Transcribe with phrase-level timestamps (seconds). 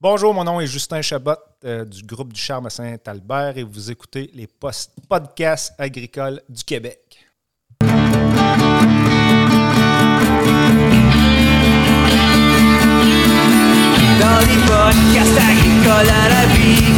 [0.00, 1.32] Bonjour, mon nom est Justin Chabot
[1.64, 4.46] euh, du groupe du Charme à Saint-Albert et vous écoutez les
[5.08, 7.26] podcasts agricoles du Québec.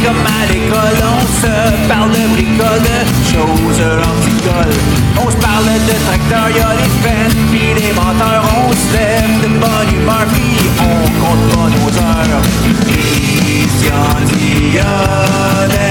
[0.03, 2.99] Comme à l'école, on se parle de bricoles, de
[3.31, 3.81] choses
[4.11, 4.77] anticoles.
[5.23, 9.47] On se parle de tracteurs, y'a les fans, pis les menteurs, on se lève de
[9.59, 12.41] bonne humeur, pis on compte pas nos heures.
[12.85, 15.90] Christian Dion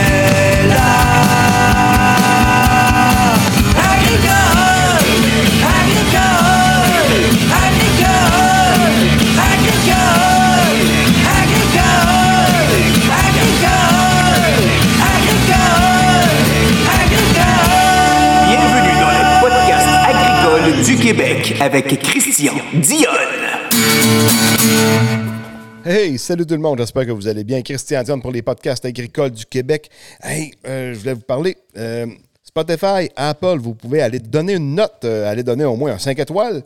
[21.11, 23.11] Québec avec Christian Dionne.
[25.85, 27.63] Hey, salut tout le monde, j'espère que vous allez bien.
[27.63, 29.91] Christian Dion pour les podcasts agricoles du Québec.
[30.23, 31.57] Hey, euh, je voulais vous parler.
[31.77, 32.07] euh,
[32.45, 36.17] Spotify, Apple, vous pouvez aller donner une note, euh, aller donner au moins un 5
[36.17, 36.63] étoiles.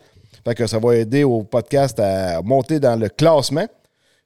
[0.46, 3.66] Fait que ça va aider au podcast à monter dans le classement.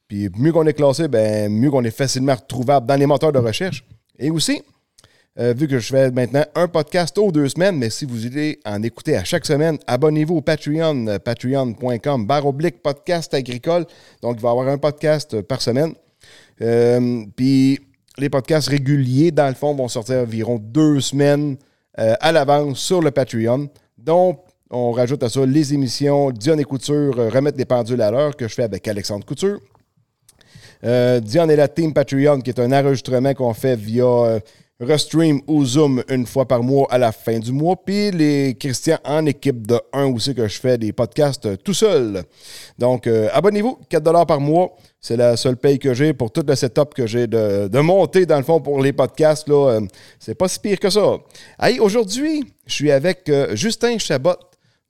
[0.08, 3.38] Puis mieux qu'on est classé, ben, mieux qu'on est facilement retrouvable dans les moteurs de
[3.38, 3.84] recherche.
[4.18, 4.62] Et aussi,
[5.40, 8.58] euh, vu que je fais maintenant un podcast aux deux semaines, mais si vous voulez
[8.64, 13.86] en écouter à chaque semaine, abonnez-vous au Patreon, euh, patreon.com, barre oblique podcast agricole.
[14.20, 15.94] Donc, il va y avoir un podcast euh, par semaine.
[17.36, 17.78] Puis,
[18.18, 21.56] les podcasts réguliers, dans le fond, vont sortir environ deux semaines
[21.94, 23.68] à l'avance sur le Patreon.
[23.96, 28.36] Donc, on rajoute à ça les émissions Dion et Couture, remettre des pendules à l'heure
[28.36, 29.60] que je fais avec Alexandre Couture.
[30.82, 34.40] Dion et la team Patreon, qui est un enregistrement qu'on fait via
[34.80, 37.76] Restream ou Zoom une fois par mois à la fin du mois.
[37.76, 41.74] Puis les Christians en équipe de 1 aussi que je fais des podcasts euh, tout
[41.74, 42.22] seul.
[42.78, 44.76] Donc, euh, abonnez-vous, 4 par mois.
[45.00, 48.26] C'est la seule paye que j'ai pour tout le setup que j'ai de, de monter,
[48.26, 49.48] dans le fond, pour les podcasts.
[49.48, 49.80] Là, Euh,
[50.18, 51.16] c'est pas si pire que ça.
[51.60, 54.36] Hey, aujourd'hui, je suis avec Justin Chabot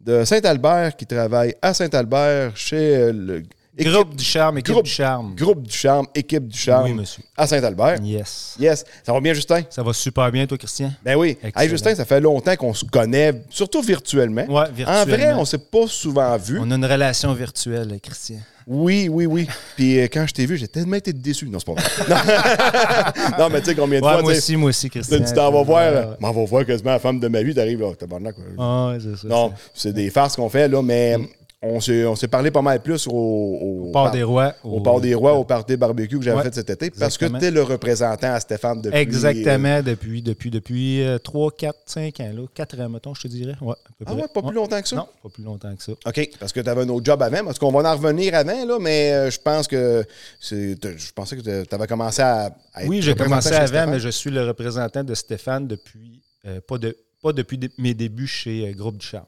[0.00, 3.43] de Saint-Albert qui travaille à Saint-Albert chez euh,
[3.84, 5.34] Groupe du Charme, équipe Groupe- du Charme.
[5.37, 7.22] Groupe du Charme, équipe du Charme Oui, monsieur.
[7.37, 8.00] à Saint-Albert.
[8.03, 8.56] Yes.
[8.59, 8.84] Yes.
[9.05, 9.62] Ça va bien, Justin?
[9.71, 10.93] Ça va super bien, toi, Christian?
[11.05, 11.37] Ben oui.
[11.56, 14.44] Hey, Justin, ça fait longtemps qu'on se connaît, surtout virtuellement.
[14.49, 15.05] En virtuellement.
[15.05, 16.59] vrai, on s'est pas souvent vu.
[16.61, 18.37] On a une relation virtuelle, Christian.
[18.71, 19.47] Oui, oui, oui.
[19.77, 21.49] Puis euh, quand je t'ai vu, j'ai tellement été déçu.
[21.49, 21.84] Non, c'est pas vrai.
[22.10, 23.39] non.
[23.39, 25.19] Non, mais tu sais, combien de Ouais, fois, moi aussi, moi aussi, Christian.
[25.27, 27.81] tu t'en vas voir, Ouais, m'en va voir quasiment la femme de ma vie, t'arrives,
[27.81, 28.34] là, tabarnak.
[28.34, 28.45] quoi.
[28.59, 29.28] Ah, c'est ça.
[29.28, 31.28] Non, c'est des farces qu'on fait, là, mais s'est
[31.61, 34.55] on s'est parlé pas mal plus au, au, Au Port des Rois.
[34.63, 37.25] au Port des Rois, au party barbecue que j'avais Ouais, fait cet été, parce que
[37.27, 38.97] tu es le représentant à Stéphane depuis.
[38.97, 42.43] euh, Exactement, depuis, depuis, depuis euh, 3, 4, 5 ans, là.
[42.55, 43.55] 4 ans, mettons, je te dirais.
[43.61, 44.23] Ouais, à peu Ah près.
[44.23, 44.97] ouais, pas plus longtemps que ça?
[44.97, 45.93] Non, pas plus longtemps que ça.
[46.07, 48.65] OK, parce que tu avais un autre job avant, parce qu'on va en revenir avant,
[48.65, 50.05] là, mais euh, je pense que
[50.41, 54.11] je pensais que tu avais commencé à, à être Oui, j'ai commencé avant, mais je
[54.11, 58.73] suis le représentant de Stéphane depuis, euh, pas, de, pas depuis mes débuts chez euh,
[58.75, 59.27] Groupe du Charme.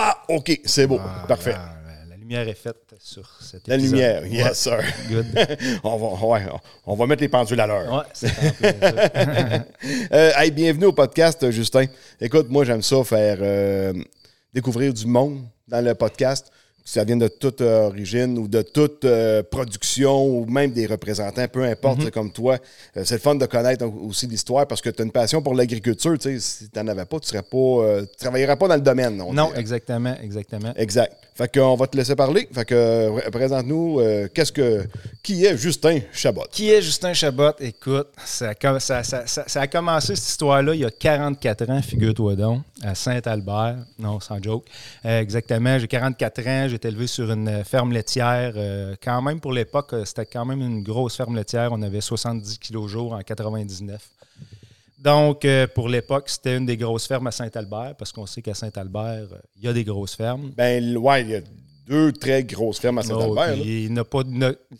[0.00, 1.50] Ah, OK, c'est beau, Ah, parfait.
[1.52, 4.80] La, la lumière est faite sur cette La lumière, yes, sir.
[5.10, 5.26] Good.
[5.82, 6.46] on, va, ouais,
[6.86, 7.92] on va mettre les pendules à l'heure.
[7.92, 8.30] Ouais, c'est.
[10.12, 11.86] Euh, hey, bienvenue au podcast, Justin.
[12.20, 13.92] Écoute, moi, j'aime ça faire euh,
[14.54, 16.50] découvrir du monde dans le podcast.
[16.90, 21.46] Ça vienne de toute euh, origine ou de toute euh, production ou même des représentants,
[21.46, 22.04] peu importe, Mhm.
[22.06, 22.56] c'est comme toi.
[22.96, 25.54] Euh, c'est le fun de connaître aussi l'histoire parce que tu as une passion pour
[25.54, 26.16] l'agriculture.
[26.18, 29.20] Si tu n'en avais pas, tu ne euh, tu travaillerais pas dans le domaine.
[29.20, 29.60] on non, dirait.
[29.60, 30.72] exactement, exactement.
[30.76, 31.12] Exact.
[31.34, 32.48] Fait qu'on va te laisser parler.
[32.52, 34.84] Fait que euh, présente-nous euh, qu'est-ce que
[35.22, 36.44] qui est Justin Chabot?
[36.50, 37.52] Qui est Justin Chabot?
[37.60, 41.82] Écoute, ça ça- ça- ça- ça a commencé cette histoire-là il y a 44 ans,
[41.82, 43.76] figure-toi donc, à Saint-Albert.
[43.98, 44.64] Non, sans joke.
[45.04, 48.54] Euh, exactement, j'ai 44 ans, j'ai été élevé sur une euh, ferme laitière.
[48.56, 51.70] euh, quand même, pour l'époque, euh, c'était quand même une grosse ferme laitière.
[51.72, 54.00] On avait 70 kilos jour en 99.
[54.98, 58.54] Donc, euh, pour l'époque, c'était une des grosses fermes à Saint-Albert, parce qu'on sait qu'à
[58.54, 60.50] Saint-Albert, il y a des grosses fermes.
[60.56, 61.40] Ben, ouais, il y a
[61.86, 63.54] deux très grosses fermes à Oh, Saint-Albert.
[63.64, 64.22] il n'a pas,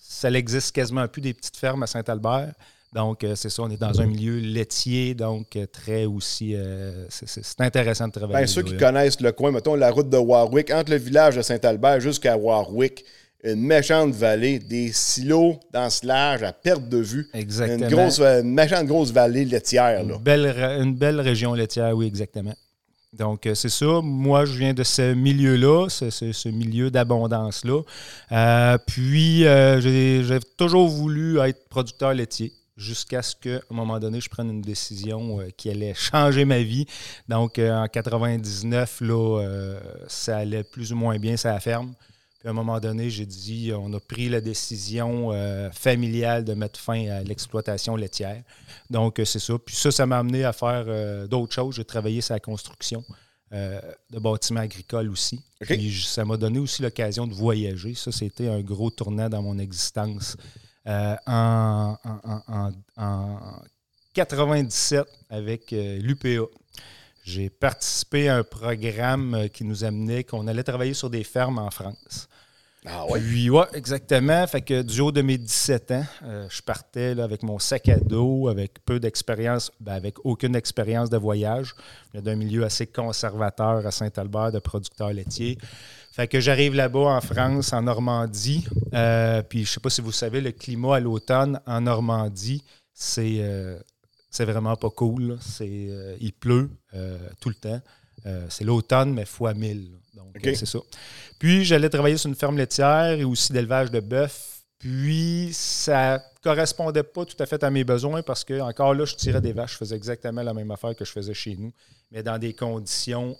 [0.00, 2.52] ça n'existe quasiment plus des petites fermes à Saint-Albert.
[2.94, 6.54] Donc, euh, c'est ça, on est dans un milieu laitier, donc euh, très aussi.
[6.54, 8.40] euh, c'est- intéressant de travailler.
[8.40, 11.42] Ben, ceux qui connaissent le coin, mettons la route de Warwick, entre le village de
[11.42, 13.04] Saint-Albert jusqu'à Warwick,
[13.44, 17.28] une méchante vallée, des silos d'ensilage à perte de vue.
[17.34, 17.88] Exactement.
[17.88, 20.02] Une, grosse, une méchante grosse vallée laitière.
[20.02, 20.14] Là.
[20.16, 22.54] Une belle, ra- une belle région laitière, oui, exactement.
[23.12, 24.00] Donc, c'est ça.
[24.02, 27.82] Moi, je viens de ce milieu-là, ce, ce- ce milieu d'abondance-là.
[28.32, 34.20] Euh, puis, euh, j'ai toujours voulu être producteur laitier jusqu'à ce qu'à un moment donné,
[34.20, 36.86] je prenne une décision euh, qui allait changer ma vie.
[37.28, 41.94] Donc, euh, en 99, là, euh, ça allait plus ou moins bien, ça la ferme.
[42.38, 45.32] Puis à un moment donné, j'ai dit, on a pris la décision
[45.72, 48.44] familiale de mettre fin à l'exploitation laitière.
[48.90, 49.54] Donc, c'est ça.
[49.58, 51.74] Puis ça, ça m'a amené à faire d'autres choses.
[51.74, 53.04] J'ai travaillé sur la construction
[53.54, 55.40] euh, de bâtiments agricoles aussi.
[55.60, 57.94] Puis ça m'a donné aussi l'occasion de voyager.
[57.94, 60.36] Ça, c'était un gros tournant dans mon existence.
[60.88, 63.62] Euh, en, en- en- en- en
[64.14, 66.46] 97, avec euh, l'UPA,
[67.24, 71.58] j'ai participé à un programme euh, qui nous amenait qu'on allait travailler sur des fermes
[71.58, 72.28] en France.
[72.86, 73.20] Ah ouais?
[73.20, 74.46] Puis, ouais, exactement.
[74.46, 77.88] Fait que du haut de mes 17 ans, euh, je partais là, avec mon sac
[77.88, 81.74] à dos, avec peu d'expérience, ben, avec aucune expérience de voyage.
[82.14, 85.58] D'un milieu assez conservateur à Saint-Albert de producteurs laitiers.
[86.18, 88.66] Fait que j'arrive là-bas en France, en Normandie.
[88.92, 93.36] Euh, puis je sais pas si vous savez, le climat à l'automne en Normandie, c'est
[93.38, 93.78] euh,
[94.28, 95.38] c'est vraiment pas cool.
[95.40, 96.70] C'est, euh, il pleut
[97.40, 97.80] tout le temps.
[98.48, 99.92] C'est l'automne, mais fois 1000.
[99.92, 99.98] là.
[100.14, 100.80] Donc, c'est ça.
[101.38, 104.64] Puis, j'allais travailler sur une ferme laitière et aussi d'élevage de bœuf.
[104.80, 109.14] Puis, ça correspondait pas tout à fait à mes besoins parce que, encore là, je
[109.14, 109.74] tirais des vaches.
[109.74, 111.72] Je faisais exactement la même affaire que je faisais chez nous,
[112.10, 113.36] mais dans des conditions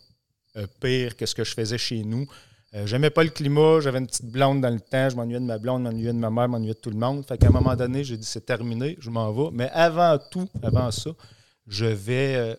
[0.80, 2.28] pires que ce que je faisais chez nous.
[2.74, 5.44] Euh, J'aimais pas le climat, j'avais une petite blonde dans le temps, je m'ennuyais de
[5.44, 7.24] ma blonde, m'ennuyais de ma mère, m'ennuyais de tout le monde.
[7.26, 9.50] Fait qu'à un moment donné, j'ai dit c'est terminé, je m'en vais.
[9.52, 11.10] Mais avant tout, avant ça,
[11.66, 12.54] je vais, euh,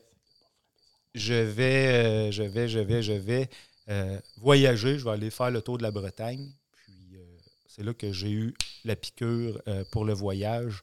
[1.14, 3.50] je vais, euh, je vais, je vais, je vais
[3.90, 4.98] euh, voyager.
[4.98, 6.52] Je vais aller faire le tour de la Bretagne.
[6.86, 7.24] Puis euh,
[7.68, 10.82] c'est là que j'ai eu la piqûre euh, pour le voyage.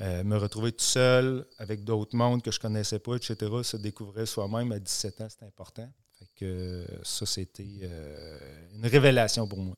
[0.00, 3.36] Euh, me retrouver tout seul avec d'autres mondes que je connaissais pas, etc.
[3.62, 5.88] Se découvrir soi-même à 17 ans, c'est important.
[6.42, 8.38] Que euh, ça, c'était euh,
[8.74, 9.76] une révélation pour moi.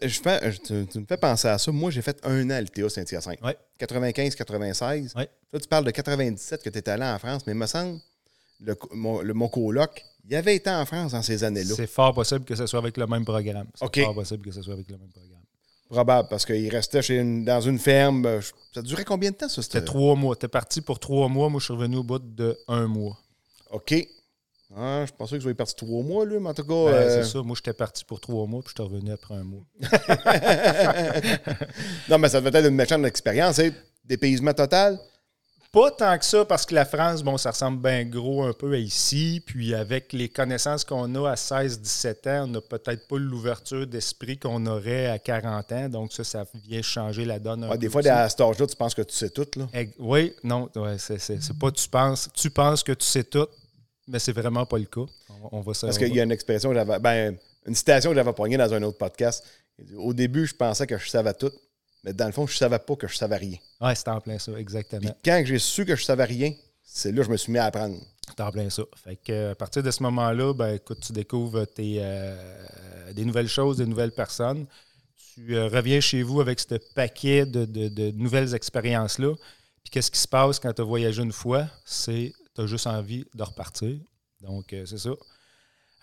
[0.00, 1.72] Je fais, je- tu, tu me fais penser à ça.
[1.72, 3.40] Moi, j'ai fait un an à l'ITA Saint-Hyacinthe.
[3.42, 3.56] Ouais.
[3.80, 5.16] 95-96.
[5.16, 5.28] Ouais.
[5.52, 7.98] Là, tu parles de 97 que tu étais allé en France, mais il me semble,
[8.60, 11.74] le, mon, le- mon coloc, il avait été en France dans ces années-là.
[11.74, 13.66] C'est fort possible que ce soit avec le même programme.
[13.74, 15.40] C'est fort possible que ce soit avec le même programme.
[15.90, 18.24] Probable, parce qu'il restait chez une- dans une ferme.
[18.24, 18.40] euh,
[18.72, 19.60] Ça durait combien de temps, ça?
[19.60, 20.36] C'était trois mois.
[20.36, 21.50] T'es parti pour trois mois.
[21.50, 23.18] Moi, je suis revenu au bout de un mois.
[23.70, 23.94] OK.
[24.76, 26.68] Ah, je pensais que vous avez parti trois mois, là, mais en tout cas.
[26.68, 27.42] Ben, euh, C'est ça.
[27.42, 29.64] Moi, j'étais parti pour trois mois, puis je suis revenu après un mois.
[32.08, 33.70] non, mais ça devait être une méchante expérience, hein?
[34.04, 34.98] Dépaysement total?
[35.72, 38.74] Pas tant que ça, parce que la France, bon, ça ressemble bien gros un peu
[38.74, 39.42] à ici.
[39.46, 44.36] Puis avec les connaissances qu'on a à 16-17 ans, on n'a peut-être pas l'ouverture d'esprit
[44.36, 45.88] qu'on aurait à 40 ans.
[45.88, 48.66] Donc ça, ça vient changer la donne un Ouais, peu des fois, à cet âge-là,
[48.66, 49.66] tu penses que tu sais tout, là.
[49.98, 52.28] Oui, non, ouais, c'est pas tu penses.
[52.34, 53.48] Tu penses que tu sais tout,
[54.08, 55.04] mais c'est vraiment pas le cas.
[55.50, 56.98] On, on va se- Parce on qu'il y a une expression que j'avais.
[56.98, 59.44] Ben, une citation que j'avais poignée dans un autre podcast.
[59.96, 61.52] Au début, je pensais que je savais tout,
[62.04, 63.56] mais dans le fond, je savais pas que je savais rien.
[63.80, 65.10] Ouais, c'est en plein ça, Puis exactement.
[65.24, 66.52] quand j'ai su que je savais rien,
[66.82, 67.96] c'est là que je me suis mis à apprendre.
[68.28, 68.82] C'est en plein ça.
[69.02, 73.24] Fait que, euh, à partir de ce moment-là, ben, écoute, tu découvres tes, euh, des
[73.24, 74.66] nouvelles choses, des nouvelles personnes.
[75.34, 79.34] Tu euh, reviens chez vous avec ce paquet de, de- de nouvelles expériences-là.
[79.82, 81.66] Puis qu'est-ce qui se passe quand tu as voyagé une fois?
[81.84, 83.96] C'est tu as juste envie de repartir.
[84.40, 85.10] Donc, euh, c'est ça.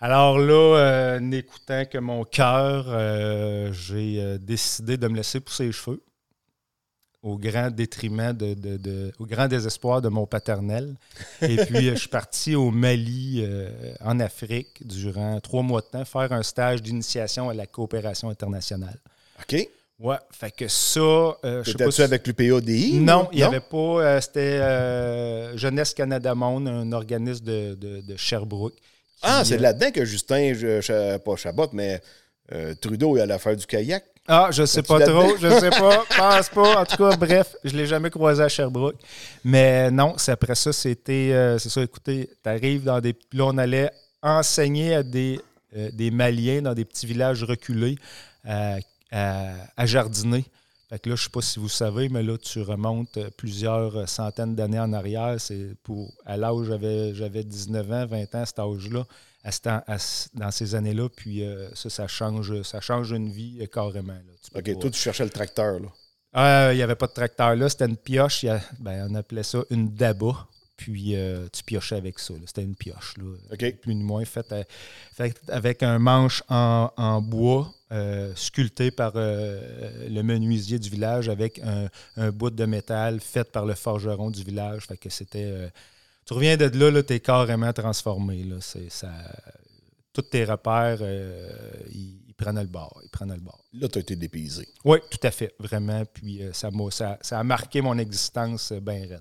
[0.00, 5.72] Alors là, euh, n'écoutant que mon cœur, euh, j'ai décidé de me laisser pousser les
[5.72, 6.02] cheveux
[7.22, 10.96] au grand détriment, de, de- de- au grand désespoir de mon paternel.
[11.42, 13.46] Et puis, je suis parti au Mali,
[14.00, 18.98] en Afrique, durant trois mois de temps, faire un stage d'initiation à la coopération internationale.
[19.40, 19.68] OK?
[20.00, 23.00] Ouais, fait que ça, euh, je sais pas T'étais-tu si- avec l'UPADI?
[23.00, 23.76] non, il n'y avait pas.
[23.76, 28.74] euh, C'était euh, Jeunesse Canada Monde, un organisme de, de- de Sherbrooke.
[28.76, 28.80] qui,
[29.22, 32.00] Ah, c'est euh, là-dedans que Justin, je, je- pas Chabot, mais
[32.80, 34.04] Trudeau, il allait faire du kayak.
[34.26, 36.80] Ah, je sais pas trop, je sais pas, pense pas.
[36.82, 38.96] En tout cas, bref, je l'ai jamais croisé à Sherbrooke.
[39.44, 43.14] Mais non, c'est après ça, c'était, c'est ça, écoutez, t'arrives dans des...
[43.34, 43.90] Là, on allait
[44.22, 45.40] enseigner à des,
[45.92, 47.96] des Maliens dans des petits villages reculés
[49.10, 50.44] à, jardiner.
[50.88, 54.08] Fait que là, je sais pas si vous savez, mais là, tu remontes euh, plusieurs
[54.08, 55.36] centaines d'années en arrière.
[55.40, 59.04] C'est pour à l'âge où j'avais, j'avais 19 ans, 20 ans, à cet âge-là,
[59.44, 59.96] à ce temps- à
[60.34, 61.08] dans ces années-là.
[61.14, 64.12] Puis euh, ça, ça change, ça change une vie euh, carrément.
[64.14, 64.32] là.
[64.42, 65.88] Tu OK, toi, tu cherchais le tracteur, là.
[66.32, 68.44] Ah, il n'y avait pas de tracteur là, c'était une pioche.
[68.44, 70.46] a- ben, on appelait ça une daba.
[70.80, 72.32] Puis euh, tu piochais avec ça.
[72.46, 73.14] C'était une pioche.
[73.18, 74.64] Là, plus ni moins, faite, à-
[75.12, 81.28] faite avec un manche en, en bois, euh, sculpté par euh, le menuisier du village,
[81.28, 84.86] avec un, un bout de métal fait par le forgeron du village.
[84.86, 85.44] Fait que c'était.
[85.44, 85.68] euh,
[86.24, 88.42] tu reviens de là, là tu es carrément transformé.
[88.44, 88.56] Là.
[88.60, 89.10] C'est, ça,
[90.14, 91.50] tous tes repères, euh,
[91.92, 93.02] ils, prenaient le bord.
[93.02, 93.62] Le bord.
[93.74, 94.66] Là, tu as été dépaysé.
[94.82, 96.02] Oui, tout à fait, vraiment.
[96.06, 99.20] Puis euh, ça, m'a, ça, ça a marqué mon existence bien raide.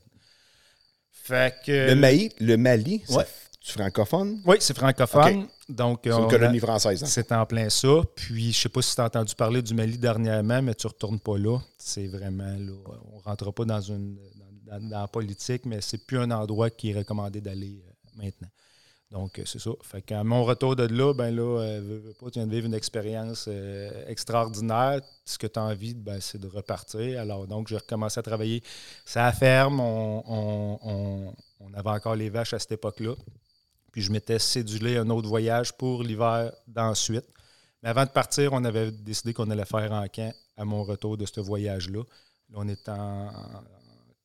[1.29, 1.87] Fait que.
[1.89, 3.25] Le, Mali, le Mali, Ouais.
[3.61, 4.41] tu francophone?
[4.45, 5.47] Oui, c'est francophone.
[5.69, 7.03] Donc, C'est une a- colonie française.
[7.03, 7.07] hein?
[7.07, 8.01] C'est en plein ça.
[8.15, 11.19] Puis, je sais pas si tu as entendu parler du Mali dernièrement, mais tu retournes
[11.19, 11.59] pas là.
[11.77, 12.73] C'est vraiment là.
[13.13, 14.17] On rentre pas dans une
[14.65, 18.23] dans, dans- dans la politique, mais c'est plus un endroit qui est recommandé d'aller euh,
[18.23, 18.47] maintenant.
[19.11, 19.71] Donc, euh, c'est ça.
[19.81, 22.75] Fait qu'à mon retour de là, ben là, euh, pas, tu viens de vivre une
[22.75, 25.01] expérience euh, extraordinaire.
[25.25, 27.19] Ce que tu as envie, ben, c'est de repartir.
[27.19, 28.61] Alors, donc, j'ai recommencé à travailler
[29.05, 29.79] sur la ferme.
[29.79, 31.33] On
[31.73, 33.15] avait encore les vaches à cette époque-là.
[33.91, 37.25] Puis je m'étais cédulé un autre voyage pour l'hiver d'ensuite.
[37.81, 41.17] Mais avant de partir, on avait décidé qu'on allait faire en camp à mon retour
[41.17, 42.03] de ce voyage-là.
[42.51, 43.31] Là, on est en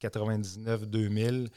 [0.02, 1.48] 99-2000.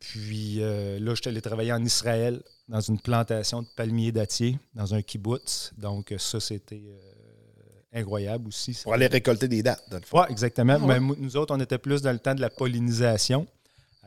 [0.00, 4.58] Puis euh, là, je suis allé travailler en Israël dans une plantation de palmiers dattiers,
[4.74, 5.72] dans un kibbutz.
[5.76, 8.78] Donc ça, c'était euh, incroyable aussi.
[8.82, 10.20] Pour aller récolter des dates, dans le fond.
[10.20, 10.78] Oui, exactement.
[10.80, 11.00] Ah ouais.
[11.00, 13.46] Mais nous autres, on était plus dans le temps de la pollinisation.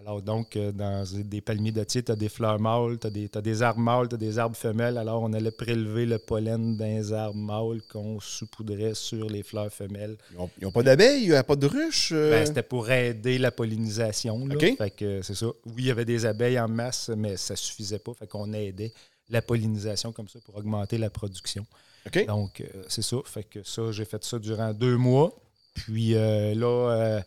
[0.05, 3.29] Alors, donc, euh, dans des palmiers dattiers, tu as des fleurs mâles, tu as, des-
[3.29, 4.97] t'as des arbres mâles, tu as des arbres femelles.
[4.97, 10.17] Alors, on allait prélever le pollen d'un arbres mâles qu'on saupoudrait sur les fleurs femelles.
[10.59, 12.11] Ils n'ont pas d'abeilles, il n'y a pas de ruches.
[12.11, 12.31] euh?
[12.31, 14.45] Ben, C'était pour aider la pollinisation.
[14.45, 14.55] là.
[14.55, 14.77] OK.
[14.77, 15.45] Fait que c'est ça.
[15.67, 18.13] Oui, il y avait des abeilles en masse, mais ça suffisait pas.
[18.13, 18.91] Fait qu'on aidait
[19.29, 21.65] la pollinisation comme ça pour augmenter la production.
[22.07, 22.25] OK.
[22.25, 23.17] Donc, euh, c'est ça.
[23.23, 25.33] Fait que ça, j'ai fait ça durant deux mois.
[25.75, 27.21] Puis euh, là, euh,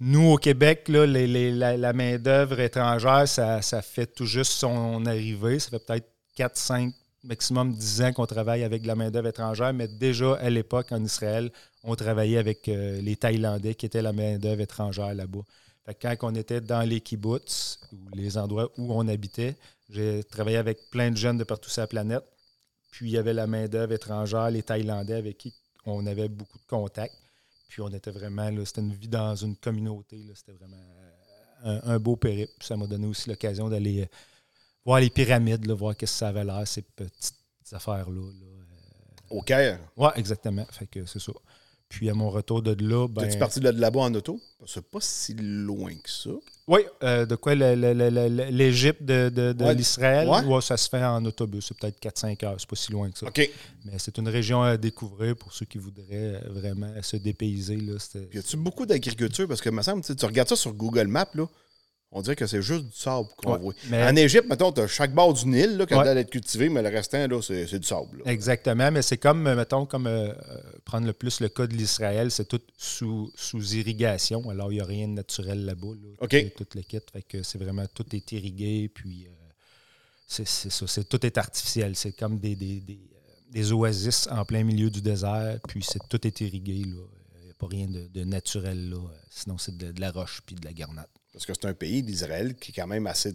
[0.00, 5.06] nous, au Québec, là, les- les- la, main-d'œuvre étrangère, ça, ça fait tout juste son
[5.06, 5.58] arrivée.
[5.58, 9.88] Ça fait peut-être 4, 5, maximum 10 ans qu'on travaille avec la main-d'œuvre étrangère, mais
[9.88, 11.50] déjà à l'époque, en Israël,
[11.84, 15.42] on travaillait avec euh, les Thaïlandais qui étaient la main-d'œuvre étrangère là-bas.
[16.00, 19.54] Quand on était dans les kibbutz, ou les endroits où on habitait,
[19.90, 22.24] j'ai travaillé avec plein de jeunes de partout sur la planète.
[22.90, 25.52] Puis il y avait la main-d'œuvre étrangère, les Thaïlandais avec qui
[25.84, 27.14] on avait beaucoup de contacts.
[27.68, 30.24] Puis on était vraiment, là, c'était une vie dans une communauté.
[30.34, 32.52] C'était vraiment euh, un, un beau périple.
[32.58, 34.06] Puis ça m'a donné aussi l'occasion d'aller euh,
[34.84, 37.34] voir les pyramides, là, voir qu'est-ce que ça avait l'air, ces petites
[37.72, 38.20] affaires-là.
[38.20, 38.46] là.
[39.30, 39.80] Au Caire.
[39.96, 40.64] Ouais, exactement.
[40.70, 41.32] Fait que c'est ça.
[41.88, 43.22] Puis à mon retour de là, ben.
[43.22, 44.40] T'es-tu parti de là-bas en auto?
[44.66, 46.30] C'est pas si loin que ça.
[46.66, 49.74] Oui, euh, de quoi l'Égypte de, de- de Ouais.
[49.74, 50.28] l'Israël?
[50.28, 50.42] Ouais.
[50.44, 51.66] Ouais, ça se fait en autobus.
[51.68, 52.56] C'est peut-être 4-5 heures.
[52.58, 53.26] C'est pas si loin que ça.
[53.26, 53.50] OK.
[53.84, 57.76] Mais c'est une région à découvrir pour ceux qui voudraient euh, vraiment se dépayser.
[57.76, 57.94] Là.
[58.12, 59.46] Puis y a-tu beaucoup d'agriculture?
[59.46, 61.46] Parce que, me semble, tu regardes ça sur Google Maps, là,
[62.16, 63.74] on dirait que c'est juste du sable qu'on Ouais, voit.
[63.90, 66.04] mais- En Égypte, mettons, tu as chaque bord du Nil là, qui a Ouais.
[66.04, 68.22] l'air d'être cultivé, mais le restant, là, c'est du sable.
[68.24, 68.30] là.
[68.32, 71.74] Exactement, mais c'est comme, euh, mettons, comme euh, euh, prendre le plus le cas de
[71.74, 74.48] l'Israël, c'est tout sous, sous irrigation.
[74.48, 75.88] Alors, il n'y a rien de naturel là-bas.
[75.88, 76.52] Là, OK.
[76.56, 76.98] Tout, le kit.
[77.12, 79.30] Fait que c'est vraiment, tout est irrigué, puis euh,
[80.26, 80.86] c'est c'est ça.
[80.86, 81.96] c'est- tout est artificiel.
[81.96, 83.00] C'est comme des, des, des,
[83.50, 86.84] des oasis en plein milieu du désert, puis c'est tout est irrigué.
[86.84, 87.02] là.
[87.40, 88.96] Il n'y a pas rien de, de naturel là.
[89.30, 91.10] Sinon, c'est de, de la roche puis de la garnate.
[91.34, 93.34] Parce que c'est un pays d'Israël qui est quand même assez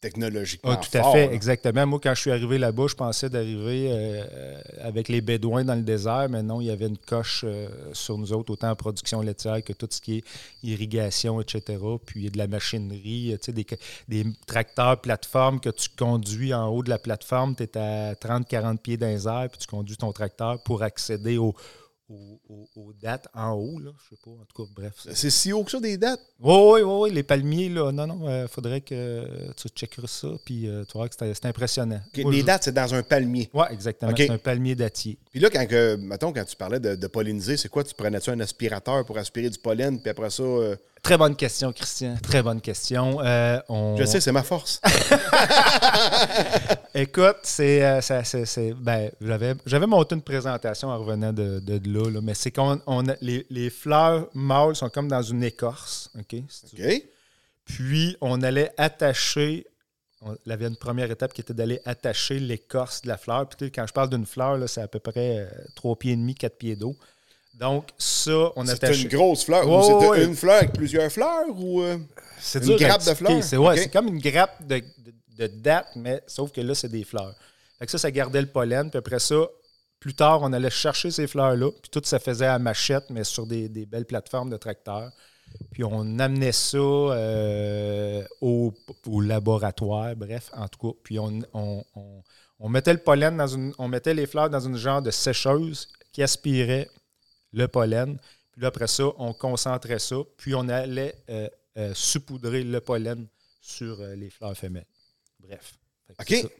[0.00, 1.32] technologiquement Ah, tout à fort, fait, là.
[1.34, 1.86] exactement.
[1.86, 5.74] Moi, quand je suis arrivé là-bas, je pensais d'arriver euh, euh, avec les Bédouins dans
[5.74, 8.76] le désert, mais non, il y avait une coche euh, sur nous autres, autant en
[8.76, 10.24] production laitière que tout ce qui est
[10.62, 11.78] irrigation, etc.
[12.06, 13.66] Puis il y a de la machinerie, tu sais, des,
[14.08, 18.78] des tracteurs plateformes que tu conduis en haut de la plateforme, tu es à 30-40
[18.78, 21.54] pieds dans les airs, puis tu conduis ton tracteur pour accéder au-
[22.10, 23.90] au- au- aux dates en haut, là.
[24.04, 24.92] Je sais pas, en tout cas, bref.
[25.12, 26.20] c'est- si haut que ça, des dates?
[26.40, 27.92] oui, oui, oui, oui, les palmiers, là.
[27.92, 32.00] Non, non, il faudrait que tu checkeras ça, puis euh, tu vois que c'est impressionnant.
[32.18, 33.48] Moi, les je- dates, c'est dans un palmier.
[33.54, 34.12] Oui, exactement.
[34.16, 35.18] C'est un palmier dattier.
[35.30, 37.84] Puis là, quand, que, mettons, quand tu parlais de, de polliniser, c'est quoi?
[37.84, 40.42] Tu prenais-tu un aspirateur pour aspirer du pollen, puis après ça...
[41.00, 42.16] euh, Très bonne question, Christian.
[42.22, 43.20] Très bonne question.
[43.22, 43.96] Euh, on...
[43.96, 44.80] Je sais, c'est ma force.
[46.94, 48.00] Écoute, c'est, euh,
[48.80, 52.50] ben, j'avais, j'avais monté une présentation en revenant de, de, de là, là, mais c'est
[52.50, 56.10] qu'on on a- les, les fleurs mâles sont comme dans une écorce.
[56.18, 56.36] OK?
[56.48, 57.04] Si?
[57.64, 59.66] Puis, on allait attacher.
[60.22, 63.48] On, il y avait une première étape qui était d'aller attacher l'écorce de la fleur.
[63.48, 66.34] Puis, quand je parle d'une fleur, c'est à peu près euh, 3 pieds et demi,
[66.34, 66.96] 4 pieds d'eau.
[67.54, 69.02] Donc, ça, on C'est attache.
[69.02, 69.66] une grosse fleur.
[69.68, 70.24] Ouais, ou ouais, ouais.
[70.24, 71.44] une fleur avec plusieurs fleurs?
[71.50, 71.98] ou euh,
[72.40, 73.42] C'est une dur grappe de fleurs?
[73.44, 74.82] C'est, ouais, comme une grappe de,
[75.38, 75.48] de,
[75.96, 77.34] mais sauf que là, c'est des fleurs.
[77.78, 78.88] Fait que ça, ça gardait le pollen.
[78.90, 79.46] Puis après ça,
[79.98, 81.70] plus tard, on allait chercher ces fleurs-là.
[81.82, 85.10] Puis tout ça faisait à machette, mais sur des, des belles plateformes de tracteurs.
[85.72, 88.72] Puis on amenait ça euh, au,
[89.06, 90.98] au laboratoire, bref, en tout cas.
[91.02, 92.22] Puis on, on- on-
[92.62, 93.72] on mettait le pollen dans une.
[93.78, 96.88] On mettait les fleurs dans une genre de sécheuse qui aspirait
[97.52, 98.18] le pollen.
[98.52, 100.16] Puis là, après ça, on concentrait ça.
[100.36, 103.26] Puis on allait euh, euh, saupoudrer le pollen
[103.60, 104.86] sur euh, les fleurs femelles.
[105.38, 105.74] Bref.
[106.18, 106.50] OK.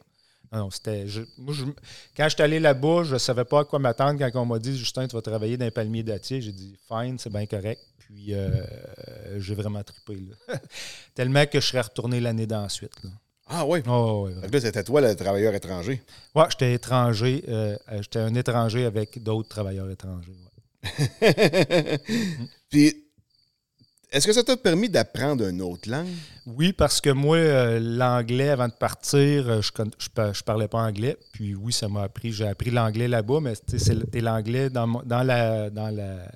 [0.53, 1.05] Non, non, c'était.
[2.17, 4.59] quand je suis allé là-bas, je ne savais pas à quoi m'attendre quand on m'a
[4.59, 6.41] dit Justin, tu vas travailler dans un palmier dattier.
[6.41, 7.81] J'ai dit fine, c'est bien correct.
[7.99, 8.51] Puis euh,
[9.39, 10.15] j'ai vraiment trippé.
[10.47, 10.59] là.
[11.15, 13.01] Tellement que je serais retourné l'année d'ensuite.
[13.03, 13.09] là.
[13.47, 13.79] Ah oui.
[13.87, 16.01] Oh, que là, c'était toi le travailleur étranger.
[16.35, 17.43] Ouais, j'étais étranger.
[17.49, 20.31] euh, j'étais un étranger avec d'autres travailleurs étrangers.
[20.31, 20.50] ouais.
[22.69, 22.95] Puis,
[24.11, 26.09] est-ce que ça t'a permis d'apprendre une autre langue?
[26.45, 29.71] Oui, parce que moi, euh, l'anglais, avant de partir, euh, je,
[30.33, 31.17] je parlais pas anglais.
[31.31, 32.33] Puis oui, ça m'a appris.
[32.33, 35.01] J'ai appris l'anglais là-bas, mais c'est l'anglais dans,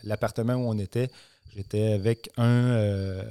[0.03, 1.09] l'appartement où on était.
[1.53, 3.23] J'étais avec un, euh,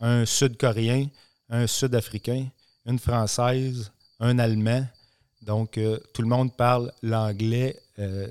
[0.00, 1.06] un Sud-Coréen,
[1.48, 2.46] un Sud-Africain,
[2.86, 4.84] une Française, un Allemand.
[5.42, 5.78] Donc,
[6.14, 7.76] tout le monde parle l'anglais.
[8.02, 8.26] Euh,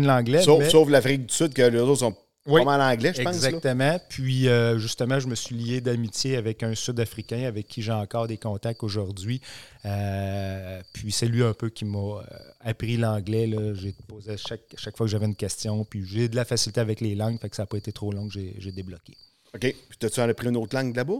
[0.00, 0.42] de l'anglais.
[0.42, 2.16] Sauf, mais- sauf l'Afrique du Sud, que les autres sont
[2.46, 2.60] Oui.
[2.64, 3.40] pas mal anglais, je pense.
[3.42, 3.48] là.
[3.48, 3.98] Exactement.
[4.08, 8.26] Puis, euh, justement, je me suis lié d'amitié avec un Sud-Africain avec qui j'ai encore
[8.26, 9.40] des contacts aujourd'hui.
[9.86, 12.22] Euh, puis, c'est lui un peu qui m'a
[12.60, 13.50] appris l'anglais.
[13.74, 15.84] J'ai posé chaque, chaque fois que j'avais une question.
[15.84, 18.12] Puis, j'ai de la facilité avec les langues, fait que ça n'a pas été trop
[18.12, 19.14] long que j'ai débloqué.
[19.54, 19.60] OK.
[19.60, 21.14] Puis, t'as-tu en appris une autre langue là-bas?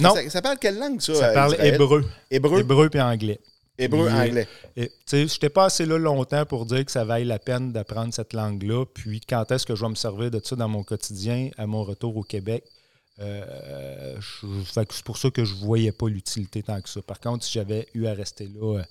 [0.00, 0.14] Non.
[0.14, 1.14] que ça, ça parle quelle langue, ça?
[1.14, 2.04] Ça parle hébreu.
[2.28, 2.60] Hébreu?
[2.60, 3.38] Hébreu puis anglais.
[3.78, 4.48] Hébreu, anglais.
[4.74, 7.72] Tu sais, je n'étais pas assez là longtemps pour dire que ça vaille la peine
[7.72, 8.84] d'apprendre cette langue-là.
[8.86, 11.84] Puis quand est-ce que je vais me servir de ça dans mon quotidien à mon
[11.84, 12.64] retour au Québec?
[13.18, 14.18] Euh,
[14.68, 17.00] c'est pour ça que je ne voyais pas l'utilité tant que ça.
[17.02, 18.82] Par contre, si j'avais eu à rester là euh,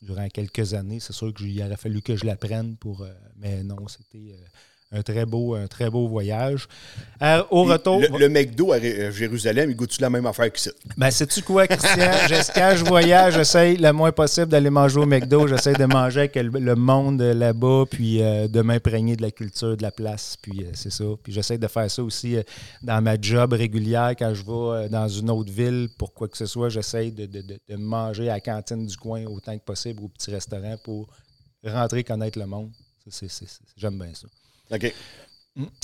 [0.00, 3.02] durant quelques années, c'est sûr qu'il aurait fallu que je l'apprenne pour.
[3.02, 4.36] euh, mais non, c'était
[4.94, 6.68] un très beau, un très beau voyage.
[7.22, 8.00] Euh, au retour.
[8.00, 10.70] Le, le McDo à euh, Jérusalem, il goûte-tu la même affaire qu'ici?
[10.96, 12.10] Ben, sais-tu quoi, Christian?
[12.54, 15.46] Quand je voyage, j'essaye le moins possible d'aller manger au McDo.
[15.48, 19.76] J'essaie de manger avec le, le monde là-bas, puis euh, de m'imprégner de la culture
[19.76, 20.36] de la place.
[20.40, 21.04] Puis euh, c'est ça.
[21.22, 22.36] Puis j'essaie de faire ça aussi
[22.82, 24.12] dans ma job régulière.
[24.18, 27.42] Quand je vais dans une autre ville, pour quoi que ce soit, j'essaie de, de-
[27.42, 31.08] de- de manger à la cantine du coin autant que possible, au petit restaurant, pour
[31.64, 32.70] rentrer connaître le monde.
[33.08, 33.26] Ça,
[33.76, 34.26] J'aime bien ça.
[34.70, 34.92] OK.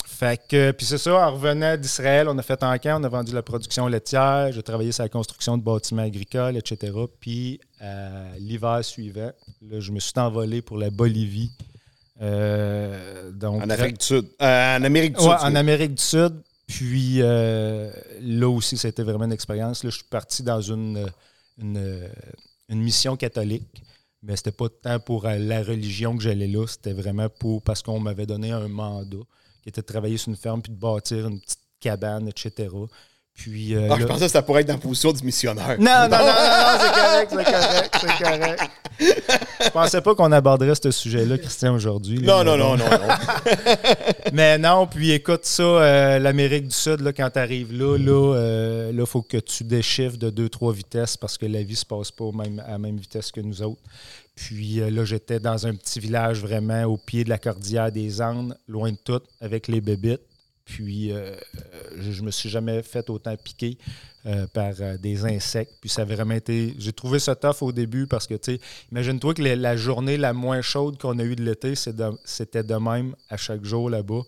[0.05, 3.09] Fait que, puis c'est ça, en revenant d'Israël, on a fait en camp, on a
[3.09, 6.93] vendu la production laitière, j'ai travaillé sur la construction de bâtiments agricoles, etc.
[7.21, 9.31] Puis euh, l'hiver suivant,
[9.63, 11.53] là, je me suis envolé pour la Bolivie.
[12.21, 14.27] Euh, donc, En Afrique du Sud.
[14.43, 15.47] Euh, en Amérique du Ouais, Sud.
[15.47, 16.35] en Amérique du Sud.
[16.67, 19.85] Puis là aussi, c'était vraiment une expérience.
[19.85, 21.07] Là, je suis parti dans une,
[21.59, 22.09] une,
[22.69, 23.83] une mission catholique,
[24.22, 27.83] mais c'était pas tant pour euh, la religion que j'allais là, c'était vraiment pour parce
[27.83, 29.18] qu'on m'avait donné un mandat
[29.62, 32.68] qui était de travailler sur une ferme puis de bâtir une petite cabane, etc.
[33.35, 35.77] Puis euh, Ah, je là- pensais que ça pourrait être dans la position du missionnaire.
[35.79, 38.71] non, non, non, non, non, c'est correct, c'est correct, c'est correct.
[39.64, 42.19] Je pensais pas qu'on aborderait ce sujet-là, Christian, aujourd'hui.
[42.19, 42.99] là, Non, non, non, non, non.
[44.35, 48.05] Mais non, puis écoute ça, euh, l'Amérique du Sud, là, quand tu arrives là, il
[48.97, 52.25] là, faut que tu déchiffres de 2-3 vitesses parce que la vie se passe pas
[52.25, 53.81] au même, à la même vitesse que nous autres.
[54.35, 58.21] Puis euh, là, j'étais dans un petit village vraiment au pied de la cordillère des
[58.21, 60.21] Andes, loin de tout, avec les bébites.
[60.70, 61.35] Puis euh,
[61.96, 63.76] je, je me suis jamais fait autant piquer
[64.24, 65.72] euh, par euh, des insectes.
[65.80, 66.74] Puis ça a vraiment été.
[66.78, 68.61] J'ai trouvé ça tough au début parce que, tu sais,
[68.92, 71.74] imagine-toi que la journée la moins chaude qu'on a eue de l'été,
[72.24, 74.22] c'était de même à chaque jour là-bas.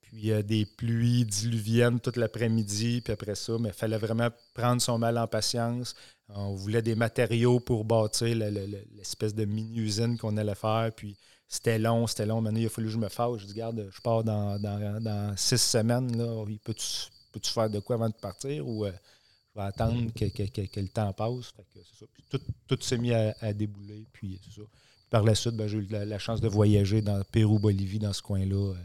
[0.00, 4.80] Puis euh, des pluies diluviennes toute l'après-midi, puis après ça, mais il fallait vraiment prendre
[4.80, 5.96] son mal en patience.
[6.28, 10.90] On voulait des matériaux pour bâtir le- le- le- l'espèce de mini-usine qu'on allait faire,
[10.96, 11.16] puis
[11.48, 12.40] c'était long, c'était long.
[12.40, 13.42] Maintenant, il a fallu que je me fâche.
[13.42, 16.44] Je dis, garde, je pars dans, dans- dans six semaines, là.
[16.64, 16.84] Peux-tu
[17.32, 18.92] peux-tu faire de quoi avant de partir ou euh,
[19.54, 21.46] je vais attendre que, que- que- que le temps passe?
[21.56, 22.06] Fait que c'est ça.
[22.12, 24.66] Puis tout, tout s'est mis à, à débouler, puis c'est ça.
[25.10, 28.12] Par la suite, ben, j'ai eu la, la chance de voyager dans Pérou, Bolivie, dans
[28.12, 28.84] ce coin-là, euh,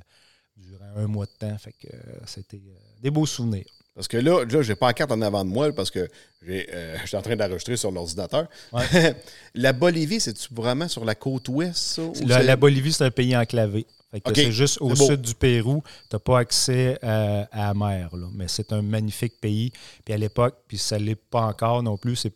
[0.57, 1.57] durant un mois de temps.
[1.57, 2.61] Fait que euh, c'était
[3.01, 3.65] des beaux souvenirs.
[3.99, 6.07] Parce que là, là j'ai pas la carte en avant de moi parce que
[6.47, 8.47] euh, je suis en train d'enregistrer sur l'ordinateur.
[9.55, 12.03] la Bolivie, c'est-tu vraiment sur la côte ouest, ça?
[12.03, 13.85] ou La, Bolivie, c'est un pays enclavé.
[14.33, 15.83] C'est juste au sud du Pérou.
[16.09, 18.15] Tu n'as pas accès à, à la mer.
[18.15, 18.27] là.
[18.33, 19.73] Mais c'est un magnifique pays.
[20.05, 22.33] Puis à l'époque, puis ça ne l'est pas encore non plus, c'est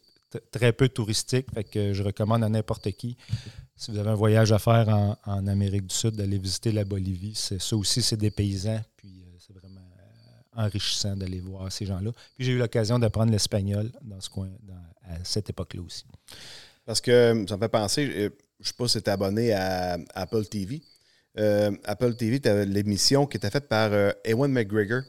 [0.52, 1.45] très peu touristique.
[1.54, 3.15] Fait que je recommande à n'importe qui,
[3.78, 6.84] si vous avez un voyage à faire en, en Amérique du Sud, d'aller visiter la
[6.84, 7.36] Bolivie.
[7.36, 8.82] Ça aussi, c'est des paysans.
[8.97, 12.11] Puis euh, c'est vraiment euh, enrichissant d'aller voir ces gens-là.
[12.35, 14.73] Puis j'ai eu l'occasion d'apprendre l'espagnol dans ce coin, dans-
[15.13, 16.05] à cette époque-là aussi.
[16.85, 19.53] Parce que euh, ça me fait penser, euh, je sais pas si tu es abonné
[19.53, 20.81] à Apple TV.
[21.39, 25.01] Euh, Apple TV, tu as l'émission qui était faite par euh, Ewan McGregor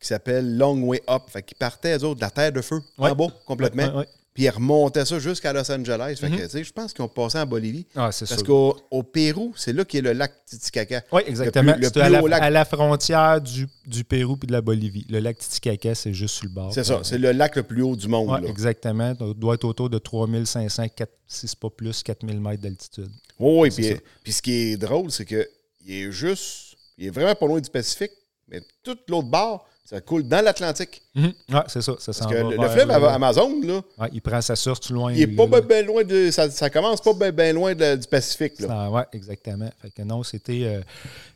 [0.00, 1.22] qui s'appelle Long Way Up.
[1.28, 3.10] Fait qu'il partait, eux autres, de la terre de feu, Ouais.
[3.10, 3.82] en bas, complètement.
[3.84, 4.08] Ouais, ouais, ouais.
[4.40, 6.16] Puis ils remontaient ça jusqu'à Los Angeles.
[6.18, 6.40] Fait que, Mhm.
[6.44, 7.86] tu sais, je pense qu'ils ont passé en Bolivie.
[7.94, 11.02] Ah, c'est Parce qu'au au Pérou, c'est là qu'il y a le lac Titicaca.
[11.12, 11.72] Oui, exactement.
[11.72, 12.42] Le plus- le C'est plus à, la, haut lac.
[12.42, 15.04] à la frontière du, du Pérou et de la Bolivie.
[15.10, 16.72] Le lac Titicaca, c'est juste sur le bord.
[16.72, 18.30] C'est ça, c'est le lac le plus haut du monde.
[18.30, 18.48] Ouais, là.
[18.48, 19.12] exactement.
[19.36, 23.10] Doit être autour de 3500, 4, si c'est pas plus, 4000 mètres d'altitude.
[23.38, 23.70] Oui, oui.
[23.70, 25.44] Puis, puis ce qui est drôle, c'est qu'il
[25.86, 28.12] est juste, il est vraiment pas loin du Pacifique,
[28.48, 31.02] mais tout l'autre bord, Ça coule dans l'Atlantique.
[31.16, 31.32] Mhm.
[31.48, 31.94] Ouais, c'est ça.
[31.98, 35.12] ça Parce que le, fleuve le- Amazon, là, Ouais, il prend sa source tout loin.
[35.12, 36.30] il est pas bien ben loin de.
[36.30, 38.52] Ça, ça commence pas bien ben loin de- du Pacifique.
[38.60, 39.68] Ouais, exactement.
[39.82, 40.80] Fait que non, c'était, euh,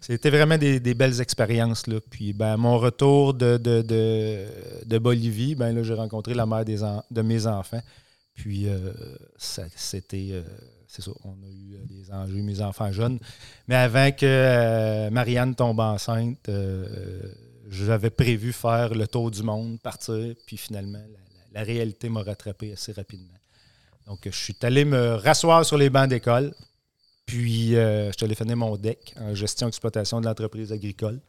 [0.01, 1.89] c'était vraiment des, des belles expériences.
[1.89, 1.97] Là.
[2.09, 4.45] Puis ben, mon retour de, de, de,
[4.87, 7.83] de Bolivie, ben, là, j'ai rencontré la mère des en- de mes enfants.
[8.37, 8.93] Puis euh,
[9.37, 10.29] c'était.
[10.31, 10.43] euh,
[10.87, 13.19] c'est ça, on a eu des enjeux, mes enfants jeunes.
[13.67, 16.49] Mais avant que Marianne tombe enceinte,
[17.69, 22.23] j'avais prévu faire le tour du monde, partir, puis finalement, la, la- la réalité m'a
[22.23, 23.39] rattrapé assez rapidement.
[24.07, 26.53] Donc, je suis allé me rasseoir sur les bancs d'école,
[27.27, 31.21] puis euh, je suis allé finir mon DEC en gestion exploitation de l'entreprise agricole.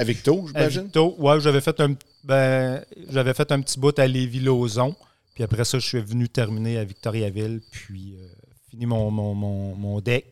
[0.00, 0.82] Victo, À j'imagine?
[0.84, 1.94] Victo, ouais, j'avais fait un
[2.24, 4.96] ben, j'avais fait un petit bout à Lévis-Lauzon.
[5.34, 7.60] Puis après ça, je suis venu terminer à Victoriaville.
[7.70, 8.26] Puis euh,
[8.70, 10.31] fini mon, mon, mon, mon deck.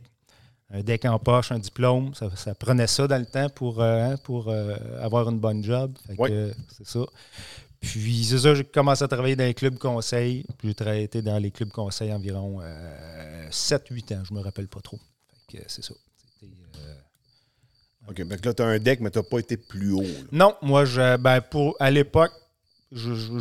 [0.72, 2.14] Un deck en poche, un diplôme.
[2.14, 5.64] Ça, ça prenait ça dans le temps pour, euh, hein, pour euh, avoir une bonne
[5.64, 5.96] job.
[6.30, 7.00] Euh, c'est ça.
[7.80, 10.44] Puis c'est ça, j'ai commencé à travailler dans les clubs conseils.
[10.58, 12.60] Puis j'ai tra- été dans les clubs conseils environ
[13.50, 14.22] 7-8 ans.
[14.28, 14.98] Je me rappelle pas trop.
[15.66, 15.94] C'est ça.
[16.44, 16.94] Euh,
[18.08, 20.02] OK, donc là, tu as un deck, mais tu n'as pas été plus haut.
[20.02, 20.08] là.
[20.32, 22.32] non, moi, je, ben pour, à l'époque,
[22.92, 23.40] je ne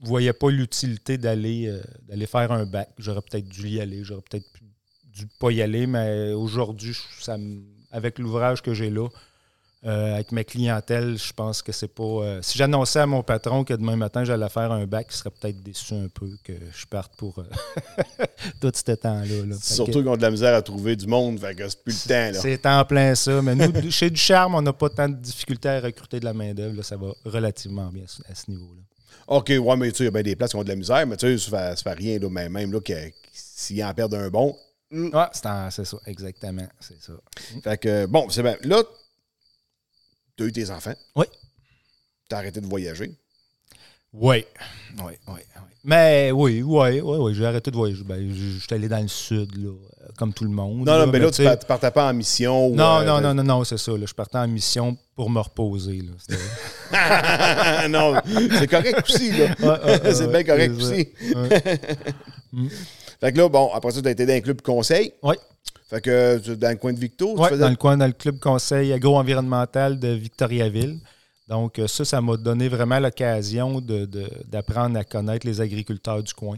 [0.00, 2.88] voyais pas l'utilité d'aller euh, d'aller faire un bac.
[2.98, 4.61] J'aurais peut-être dû y aller, j'aurais peut-être pu-
[5.14, 7.36] dû pas y aller, mais aujourd'hui, ça
[7.90, 9.08] avec l'ouvrage que j'ai là,
[9.84, 12.02] euh, avec ma clientèle, je pense que c'est pas.
[12.04, 15.30] euh, si j'annonçais à mon patron que demain matin, j'allais faire un bac, il serait
[15.30, 17.42] peut-être déçu un peu que je parte pour euh,
[18.60, 19.46] tout ce temps-là.
[19.46, 19.56] là.
[19.60, 22.32] Surtout qu'ils ont de la misère à trouver du monde, fait que c'est plus le
[22.32, 22.38] temps.
[22.40, 23.42] C'est en plein ça.
[23.42, 26.80] Mais nous, chez Ducharme, on n'a pas tant de difficultés à recruter de la main-d'œuvre.
[26.82, 28.80] Ça va relativement bien à ce niveau-là.
[29.26, 30.76] OK, ouais, mais tu sais, il y a bien des places qui ont de la
[30.76, 33.82] misère, mais tu sais, ça fait, ça fait rien, là, mais même là, que- s'ils
[33.84, 34.56] en perdent un bon.
[34.92, 35.26] Ouais,
[35.70, 36.66] c'est ça, exactement.
[36.80, 37.12] C'est ça.
[37.64, 38.56] Fait que, bon, c'est bien.
[38.62, 38.82] Là,
[40.36, 40.94] tu as eu tes enfants.
[41.16, 41.24] Oui.
[42.28, 43.10] Tu as arrêté de voyager.
[44.12, 44.44] Oui.
[44.98, 45.40] Oui, oui, oui.
[45.84, 47.34] Mais oui, oui, oui, oui.
[47.34, 48.04] J'ai arrêté de voyager.
[48.04, 50.86] Ben, je suis allé dans le sud, là, euh, comme tout le monde.
[50.86, 52.66] Non, non, mais là, tu tu partais pas en mission.
[52.68, 53.92] ou, Non, euh, non, non, non, non, c'est ça.
[53.92, 54.04] là.
[54.06, 56.02] Je partais en mission pour me reposer.
[56.02, 56.12] Là.
[57.88, 58.20] Non,
[58.58, 59.56] c'est correct aussi, là.
[60.14, 61.08] C'est bien correct aussi.
[63.22, 63.28] Ouais.
[63.28, 65.12] Fait que là, bon, après ça, tu as été dans un club conseil.
[65.22, 65.34] Oui.
[65.88, 68.12] Fait que tu- dans le coin de Victo, tu faisais- dans le coin, dans le
[68.12, 70.98] club conseil agro-environnemental de Victoriaville.
[71.48, 76.22] Donc, euh, ça, ça m'a donné vraiment l'occasion de- de- d'apprendre à connaître les agriculteurs
[76.22, 76.56] du coin.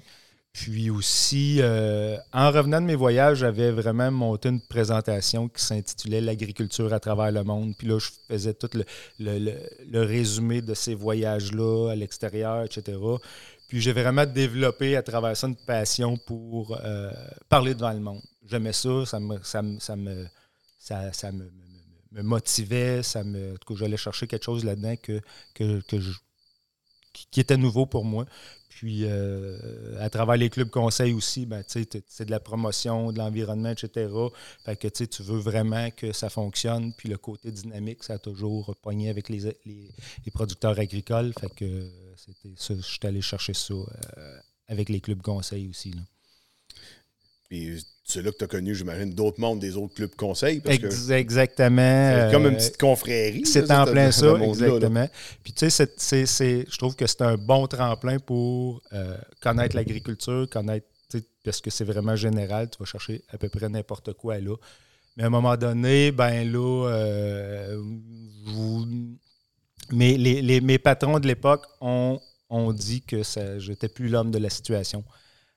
[0.53, 6.21] Puis aussi, euh, en revenant de mes voyages, j'avais vraiment monté une présentation qui s'intitulait
[6.21, 7.75] L'agriculture à travers le monde.
[7.77, 8.85] Puis là, je faisais tout le,
[9.19, 9.59] le- le-
[9.91, 12.97] le résumé de ces voyages-là à l'extérieur, etc.
[13.75, 17.11] Puis j'ai vraiment développé à travers ça une passion pour euh,
[17.49, 18.23] parler devant le monde.
[18.47, 20.29] J'aimais ça, ça me, ça me, ça me,
[20.79, 21.51] ça, me,
[22.13, 25.21] me- motivait, ça me, en tout cas, j'allais chercher quelque chose là-dedans que,
[25.55, 25.97] que, que
[27.33, 28.27] qui était nouveau pour moi.
[28.85, 29.57] Puis, euh,
[29.99, 34.13] à travers les clubs conseils aussi, ben, c'est de la promotion, de l'environnement, etc.
[34.63, 36.93] Fait que, tu veux vraiment que ça fonctionne.
[36.93, 41.33] Puis, le côté dynamique, ça a toujours pogné avec les, les, producteurs agricoles.
[41.41, 45.95] Fait que, c'était ça, je suis allé chercher ça euh, avec les clubs conseils aussi.
[47.49, 50.61] Puis c'est là que tu as connu, j'imagine, d'autres mondes des autres clubs conseils.
[50.61, 51.77] Parce que Ex- exactement.
[52.27, 53.47] c'est comme une euh, petite confrérie.
[53.47, 54.45] C'est en plein ça, là.
[54.45, 55.09] exactement.
[55.43, 60.87] Puis tu sais, je trouve que c'est un bon tremplin pour euh, connaître l'agriculture, connaître,
[61.45, 64.57] parce que c'est vraiment général, tu vas chercher à peu près n'importe quoi là.
[65.17, 67.81] Mais à un moment donné, ben là, euh,
[68.47, 68.87] vous-
[69.93, 72.19] mes, les- les- mes patrons de l'époque ont,
[72.51, 75.05] ont dit que ça- j'étais plus l'homme de la situation.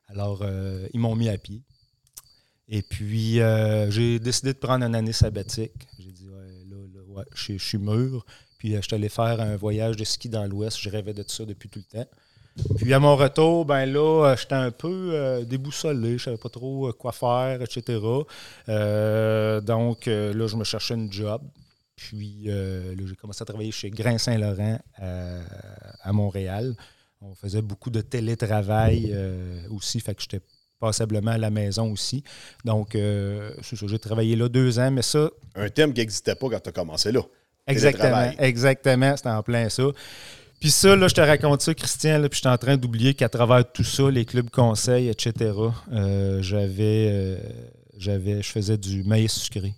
[0.07, 1.61] Alors, euh, ils m'ont mis à pied.
[2.69, 5.87] Et puis, euh, j'ai décidé de prendre une année sabbatique.
[5.99, 6.75] J'ai dit, ouais, là,
[7.15, 8.25] là, je suis- mûr.
[8.57, 10.77] Puis, euh, je suis allé faire un voyage de ski dans l'Ouest.
[10.81, 12.09] Je rêvais de ça depuis tout le temps.
[12.77, 16.17] Puis, à mon retour, ben là, euh, j'étais un peu déboussolé.
[16.17, 17.99] Je savais pas trop quoi faire, etc.
[18.67, 21.41] Donc, là, je me cherchais une job.
[21.95, 25.39] Puis, là, j'ai commencé à travailler chez Grain Saint-Laurent à,
[26.01, 26.75] à Montréal.
[27.21, 29.15] On faisait beaucoup de télétravail
[29.69, 30.41] aussi, fait que j'étais
[30.79, 32.23] passablement à la maison aussi.
[32.65, 36.35] Donc, euh, c'est ça, j'ai travaillé là deux ans, mais ça, Un thème qui n'existait
[36.35, 37.21] pas quand tu as commencé là.
[37.67, 39.83] exactement, exactement, c'était en plein ça.
[40.59, 43.13] Puis ça, là, je te raconte ça, Christian, là, puis je suis en train d'oublier
[43.13, 45.53] qu'à travers tout ça, les clubs conseils, etc.,
[45.91, 47.37] euh, j'avais, euh,
[47.95, 49.75] j'avais, je faisais du maïs sucré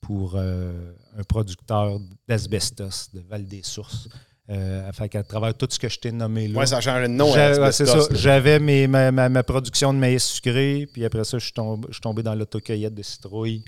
[0.00, 4.08] pour un producteur d'asbestos de Val-des-Sources.
[4.52, 6.58] Euh, fait qu'à travers tout ce que je t'ai nommé là.
[6.58, 7.32] Ouais, ça a changé de nom.
[7.56, 7.72] Hein, ouais.
[8.16, 11.94] J'avais ma, ma- ma production de maïs sucré, puis après ça, je suis tombé, je
[11.94, 13.64] suis tombé dans l'autocueillette de citrouilles.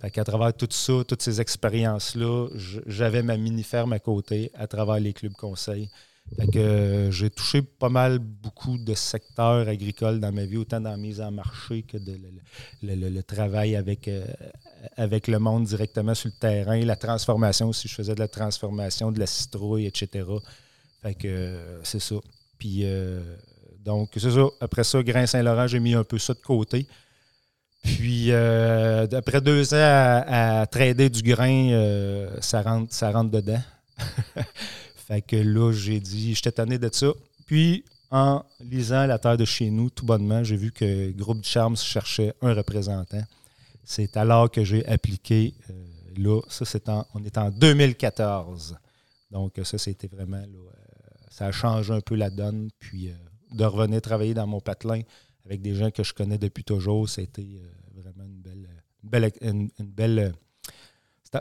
[0.00, 2.46] Fait qu'à travers tout ça, toutes ces expériences-là,
[2.86, 5.88] j'avais ma mini-ferme à côté à travers les clubs conseils.
[6.56, 10.96] Euh, j'ai touché pas mal beaucoup de secteurs agricoles dans ma vie, autant dans la
[10.96, 11.96] mise en marché que
[12.82, 14.24] le, travail avec, euh,
[14.96, 17.88] avec le monde directement sur le terrain, la transformation aussi.
[17.88, 20.26] Je faisais de la transformation, de la citrouille, etc.
[21.02, 22.16] Fait que euh, c'est ça.
[22.58, 22.84] Puis,
[23.84, 24.46] donc, c'est ça.
[24.60, 26.86] Après ça, Grain Saint-Laurent, j'ai mis un peu ça de côté.
[27.84, 33.62] Puis, après deux ans à, trader du grain, ça, ça rentre dedans.
[35.08, 37.12] fait que là, j'ai dit, j'étais tanné de ça.
[37.46, 41.48] Puis, en lisant La Terre de chez nous, tout bonnement, j'ai vu que Groupe du
[41.48, 43.22] Charme cherchait un représentant.
[43.84, 45.54] C'est alors que j'ai appliqué.
[45.70, 45.72] euh,
[46.16, 48.76] là, ça, c'est en, on est en 2014.
[49.30, 50.36] Donc, ça, c'était vraiment.
[50.36, 50.70] euh,
[51.30, 52.68] ça a changé un peu la donne.
[52.78, 53.14] Puis, euh,
[53.52, 55.00] de revenir travailler dans mon patelin
[55.46, 57.46] avec des gens que je connais depuis toujours, c'était
[57.94, 58.68] vraiment une belle.
[59.04, 60.34] Une belle, une- belle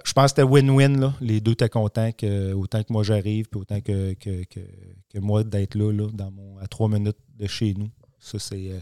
[0.03, 1.13] je pense que c'était win-win.
[1.21, 4.59] Les deux étaient contents que, autant que moi j'arrive, puis autant que, que, que-
[5.13, 7.89] que moi d'être là, là, dans mon, à trois minutes de chez nous.
[8.19, 8.79] Ça, c'est euh,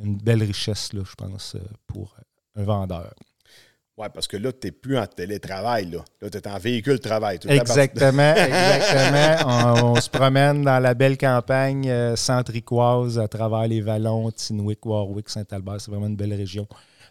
[0.00, 2.16] une belle richesse, là, je pense, euh, pour
[2.56, 3.14] un vendeur.
[3.96, 5.90] Ouais, parce que là, tu n'es plus en télétravail.
[5.90, 7.38] Là, là tu es en véhicule de travail.
[7.48, 9.50] Exactement, exactement.
[9.84, 14.86] On, on se promène dans la belle campagne euh, centricoise à travers les vallons, Tinwick,
[14.86, 15.80] Warwick, Saint-Albert.
[15.80, 16.66] C'est vraiment une belle région.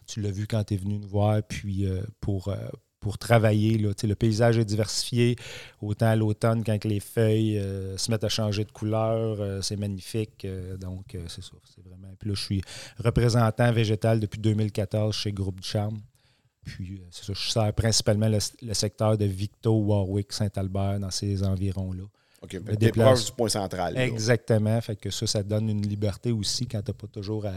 [0.06, 1.42] Tu l'as vu quand tu es venu nous voir.
[1.44, 2.56] Puis euh, pour, euh,
[3.00, 5.36] pour travailler, là, le paysage est diversifié.
[5.82, 9.76] Autant à l'automne, quand les feuilles euh, se mettent à changer de couleur, euh, c'est
[9.76, 10.46] magnifique.
[10.46, 11.52] Euh, donc, c'est ça.
[11.64, 12.14] C'est vraiment.
[12.20, 12.62] Puis là, je suis
[13.04, 16.00] représentant végétal depuis 2014 chez Groupe du Charme.
[16.66, 21.44] Puis, c'est ça, je sers principalement le, le secteur de Victo, Warwick, Saint-Albert, dans ces
[21.44, 22.04] environs-là.
[22.42, 23.06] OK, me tu es déplace.
[23.08, 23.94] proche du point central.
[23.94, 24.06] là.
[24.06, 24.80] Exactement.
[24.82, 27.54] Fait que ça, ça donne une liberté aussi quand tu n'as pas toujours à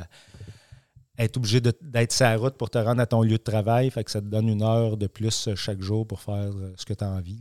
[1.25, 3.91] être obligé d'être sur la route pour te rendre à ton lieu de travail.
[3.91, 6.73] Fait que ça te donne une heure de plus euh, chaque jour pour faire euh,
[6.77, 7.41] ce que tu as envie.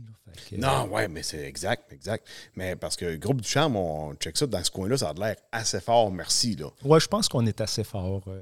[0.50, 2.26] Que, Non, ouais, mais c'est exact, exact.
[2.56, 5.36] Mais parce que Groupe du Charme, on check ça dans ce coin-là, ça a l'air
[5.52, 6.56] assez fort, merci.
[6.56, 6.66] Là.
[6.84, 8.22] Ouais, je pense qu'on est assez fort.
[8.28, 8.40] euh.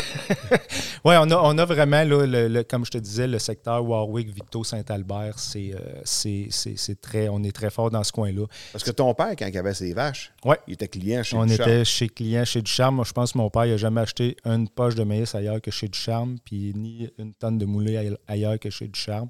[1.05, 3.85] ouais, on a, on a vraiment, là, le, le- comme je te disais, le secteur
[3.85, 8.12] Warwick, Victo, Saint-Albert, c'est, euh, c'est, c'est- c'est très, on est très fort dans ce
[8.12, 8.46] coin-là.
[8.72, 10.59] Parce que ton père, quand il avait ses vaches, Ouais.
[10.66, 11.70] il était client chez On Ducharme.
[11.70, 12.96] était chez client chez Ducharme.
[12.96, 15.70] Moi, je pense que mon père n'a jamais acheté une poche de maïs ailleurs que
[15.70, 19.29] chez Ducharme, puis ni une tonne de moulé aille- ailleurs que chez Ducharme.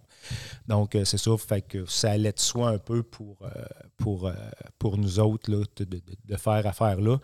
[0.68, 1.30] Donc, euh, c'est ça.
[1.37, 3.48] Fait que ça allait de soi un peu pour, euh,
[3.96, 4.32] pour, euh,
[4.78, 7.18] pour nous autres là, de, de- de faire affaire là.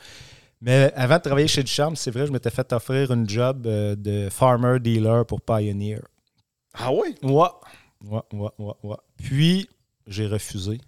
[0.60, 4.28] Mais avant de travailler chez Ducharme, c'est vrai, je m'étais fait offrir une job de
[4.30, 6.00] farmer dealer pour Pioneer.
[6.74, 7.14] Ah oui?
[7.22, 7.48] Ouais.
[8.04, 8.96] Ouais, ouais, ouais, ouais.
[9.16, 9.68] Puis,
[10.06, 10.80] j'ai refusé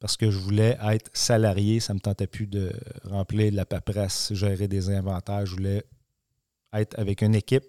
[0.00, 1.80] parce que je voulais être salarié.
[1.80, 2.70] Ça ne me tentait plus de
[3.04, 5.46] remplir de la paperasse, gérer des inventaires.
[5.46, 5.84] Je voulais
[6.74, 7.64] être avec une équipe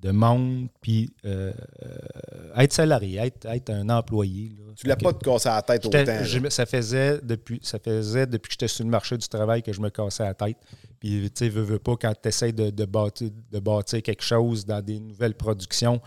[0.00, 4.50] de monde, puis euh, euh, être salarié, être, être un employé.
[4.50, 4.72] là.
[4.76, 6.04] Tu l'as pas te casser la tête autant.
[6.22, 9.72] je ça, faisait depuis, ça faisait depuis que j'étais sur le marché du travail que
[9.72, 10.56] je me cassais la tête.
[11.00, 14.22] Puis, tu sais, veux, veux pas, quand tu essaies de, de, bâtir, de bâtir quelque
[14.22, 16.00] chose dans des nouvelles productions,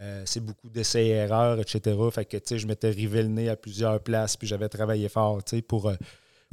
[0.00, 1.96] euh, c'est beaucoup d'essais-erreurs, etc.
[2.12, 5.08] Fait que, tu sais, je m'étais rivé le nez à plusieurs places, puis j'avais travaillé
[5.08, 5.88] fort, tu sais, pour...
[5.88, 5.96] euh,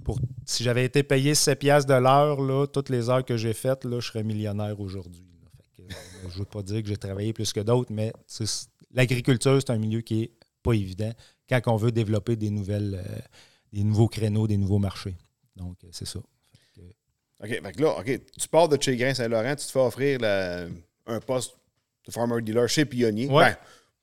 [0.03, 3.53] pour, si j'avais été payé 7 piastres de l'heure, là, toutes les heures que j'ai
[3.53, 5.23] faites, là, je serais millionnaire aujourd'hui.
[5.43, 5.49] là.
[5.55, 5.95] Fait que, euh,
[6.29, 8.11] je ne veux pas dire que j'ai travaillé plus que d'autres, mais
[8.93, 10.31] l'agriculture, c'est un milieu qui est
[10.63, 11.11] pas évident
[11.49, 13.19] quand on veut développer des nouvelles, euh,
[13.73, 15.15] des nouveaux créneaux, des nouveaux marchés.
[15.55, 16.19] Donc, euh, c'est ça.
[17.43, 18.05] OK, fait que là, OK,
[18.39, 20.65] tu pars de chez Grain Saint-Laurent, tu te fais offrir la-
[21.07, 21.55] un poste
[22.05, 23.27] de farmer dealer chez Pionnier.
[23.27, 23.45] Ouais.
[23.45, 23.57] Ben,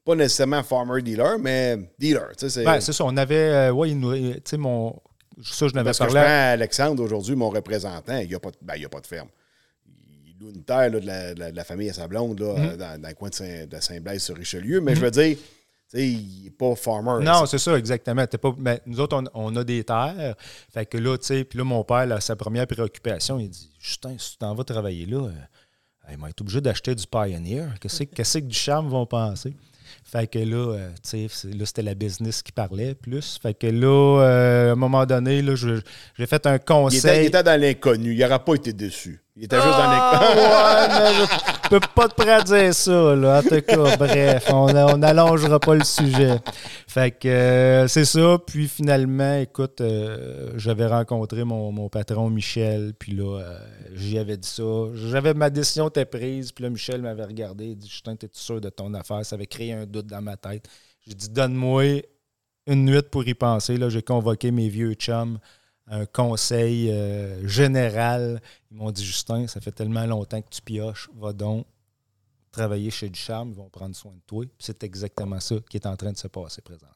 [0.05, 2.33] pas nécessairement farmer dealer, mais dealer.
[2.37, 3.05] c'est- Ben, c'est ça.
[3.05, 5.01] On avait, euh, nous- tu sais, mon,
[5.45, 8.41] ça, je n'avais Parce que je prends à- Alexandre aujourd'hui, mon représentant, il n'y a,
[8.41, 9.29] pas de- ben, il a pas de ferme.
[10.41, 12.77] Loue une terre là, de, la, de famille à sa blonde là, Mhm.
[12.77, 14.81] dans, dans le coin de, Saint, de Saint-Blaise sur Richelieu.
[14.81, 15.43] Mais je veux dire, tu
[15.99, 17.25] sais, il n'est pas farmer.
[17.25, 18.27] Non, c'est ça, exactement.
[18.27, 20.35] Pas, mais nous autres, on, on a des terres.
[20.73, 23.71] Fait que là, tu sais, puis là, mon père, là, sa première préoccupation, il dit
[23.81, 25.33] Justin, si tu t'en vas travailler là, euh,
[26.13, 27.67] il va être obligé d'acheter du Pioneer.
[27.81, 29.55] Qu'est-ce que- qu'est-ce que du charme vont penser?
[30.05, 33.39] Fait que là, euh, tu sais, là, c'était la business qui parlait plus.
[33.43, 37.25] Fait que là, euh, à un moment donné, là, j'ai fait un il, était, conseil.
[37.25, 38.13] il était dans l'inconnu.
[38.15, 39.21] Il n'aurait pas été déçu.
[39.41, 40.41] Il était juste dans Ah, l'inconnu.
[40.41, 41.27] ouais, mais
[41.63, 43.39] je peux pas te prédire ça, là.
[43.39, 46.41] En tout cas, bref, on on n'allongera pas le sujet.
[46.89, 48.39] Fait que euh, c'est ça.
[48.45, 52.95] Puis finalement, écoute, euh, j'avais rencontré mon, patron Michel.
[52.99, 53.59] Puis là, euh,
[53.95, 54.65] j'y avais dit ça.
[54.95, 56.51] J'avais ma décision était prise.
[56.51, 57.67] Puis là, Michel m'avait regardé.
[57.67, 59.25] Il dit Justin, t'es sûr de ton affaire?
[59.25, 60.67] Ça avait créé un doute dans ma tête.
[61.07, 62.03] J'ai dit Donne-moi
[62.67, 63.79] une nuit pour y penser.
[63.89, 65.39] J'ai convoqué mes vieux chums,
[65.91, 68.41] un conseil euh, général.
[68.71, 71.67] Ils m'ont dit Justin, ça fait tellement longtemps que tu pioches, va donc
[72.51, 74.45] travailler chez Ducharme, ils vont prendre soin de toi.
[74.59, 76.95] C'est exactement ça qui est en train de se passer présentement.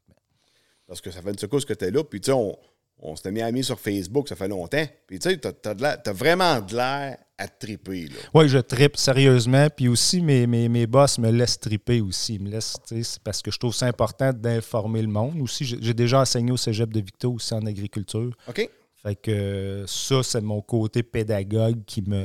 [0.87, 2.03] Parce que ça fait une secousse que tu es là.
[2.05, 2.59] Puis, tu sais, on,
[2.99, 4.87] on s'était mis amis sur Facebook, ça fait longtemps.
[5.07, 8.09] Puis, tu sais, tu as, vraiment de l'air à triper.
[8.09, 8.17] Là.
[8.35, 9.69] Oui, je tripe sérieusement.
[9.75, 12.35] Puis aussi, mes, mes, mes boss me laissent triper aussi.
[12.35, 15.41] Ils me laissent, tu sais, c'est parce que je trouve ça important d'informer le monde.
[15.41, 18.37] Aussi, j'ai j'ai déjà enseigné au cégep de Victo aussi en agriculture.
[18.49, 18.69] OK?
[19.03, 22.25] Fait que ça, c'est mon côté pédagogue qui me,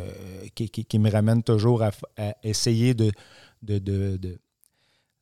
[0.54, 3.12] qui, qui- me ramène toujours à, à essayer de,
[3.64, 4.40] de- de- de-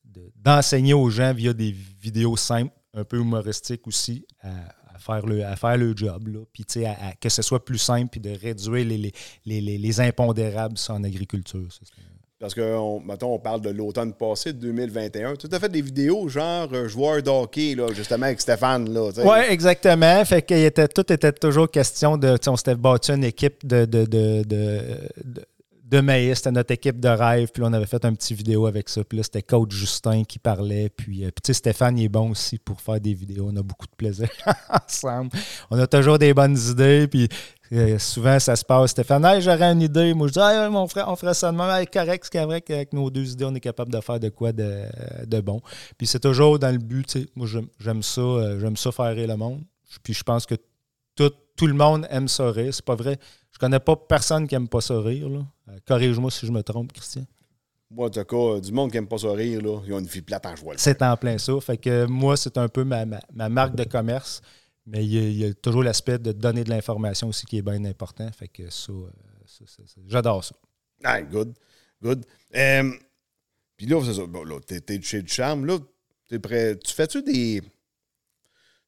[0.04, 5.46] de- d'enseigner aux gens via des vidéos simples, un peu humoristiques aussi, à, faire, le,
[5.46, 6.28] à faire le job.
[6.28, 6.40] Là.
[6.52, 9.12] Puis, à- que ce soit plus simple, puis de réduire les, les,
[9.46, 11.68] les, les- les impondérables en agriculture.
[12.40, 15.36] Parce que, on, mettons, on parle de l'automne passé, de 2021.
[15.36, 18.90] Tu as fait des vidéos genre euh, joueur de hockey, là, justement, avec Stéphane.
[18.90, 20.24] Oui, exactement.
[20.26, 22.38] Fait que tout était toujours question de.
[22.48, 25.46] On s'était battu une équipe de, de, de, de,
[25.98, 26.38] de- maïs.
[26.38, 27.50] C'était notre équipe de rêve.
[27.54, 29.04] Puis là, on avait fait un petit vidéo avec ça.
[29.04, 30.90] Puis là, c'était Coach Justin qui parlait.
[30.90, 33.50] Puis, euh, Stéphane, il est bon aussi pour faire des vidéos.
[33.52, 34.28] On a beaucoup de plaisir
[34.88, 35.30] ensemble.
[35.72, 37.08] On a toujours des bonnes idées.
[37.08, 37.28] Puis
[37.72, 38.92] euh, souvent, ça se passe.
[38.92, 40.14] Stéphane, hey, j'aurais une idée.
[40.14, 41.70] Moi, je dis, hey, mon frère, on ferait ça de même.
[41.70, 42.70] Hey, correct, c'est correct.
[42.70, 45.62] Avec nos deux idées, on est capable de faire de quoi de, bon.
[45.98, 48.92] Puis c'est toujours dans le but, tu sais, moi j'aime- j'aime ça, euh, j'aime ça
[48.92, 49.62] faire rire le monde.
[50.04, 50.56] Puis je pense que
[51.16, 52.74] tout, tout le monde aime ça rire.
[52.74, 53.18] C'est pas vrai.
[53.56, 55.30] Je connais pas personne qui aime pas ça rire.
[55.30, 55.46] là.
[55.70, 57.26] Euh, Corrige-moi si je me trompe, Christian.
[57.90, 60.00] Moi, en tout cas, euh, du monde qui aime pas ça rire, là, ils ont
[60.00, 60.74] une vie plate en joie.
[60.78, 61.54] C'est en plein ça.
[61.62, 64.42] Fait que euh, moi, c'est un peu ma, ma- ma marque de commerce.
[64.86, 67.58] Mais il y a, il y a toujours l'aspect de donner de l'information aussi qui
[67.58, 68.30] est bien important.
[68.34, 68.92] Fait que ça,
[69.46, 70.56] ça, ça, ça, j'adore ça.
[71.06, 71.54] Ah, good.
[72.04, 72.26] Good.
[73.78, 74.26] Puis là, c'est ça.
[74.28, 75.66] Bon, là, t'es, chez Ducharme.
[75.66, 75.78] Là,
[76.28, 76.78] t'es prêt.
[76.78, 77.62] Tu fais-tu des.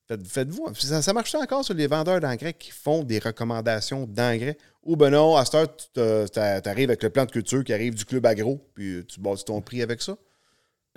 [0.08, 0.74] Faites- Faites-vous.
[0.76, 4.58] Ça, ça marche encore sur les vendeurs d'engrais qui font des recommandations d'engrais?
[4.84, 7.94] Ou ben non, à cette heure, tu t'arrives avec le plan de culture qui arrive
[7.94, 10.16] du club agro, puis tu bâtis ton prix avec ça?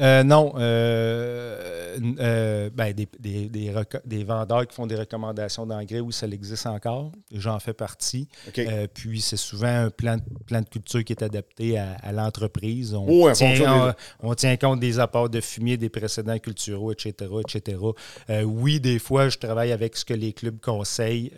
[0.00, 3.70] Euh, non, euh, euh, ben, des, des-
[4.04, 7.12] des vendeurs qui font des recommandations d'engrais, oui, ça existe encore.
[7.32, 8.28] J'en fais partie.
[8.94, 12.94] Puis c'est souvent un plan, de- plan de culture qui est adapté à, à l'entreprise.
[12.94, 16.92] On, Oh, en tient, on, on tient compte des apports de fumier des précédents culturaux,
[16.92, 17.12] etc.
[17.46, 17.78] etc.
[18.44, 21.32] Oui, des fois, je travaille avec ce que les clubs conseils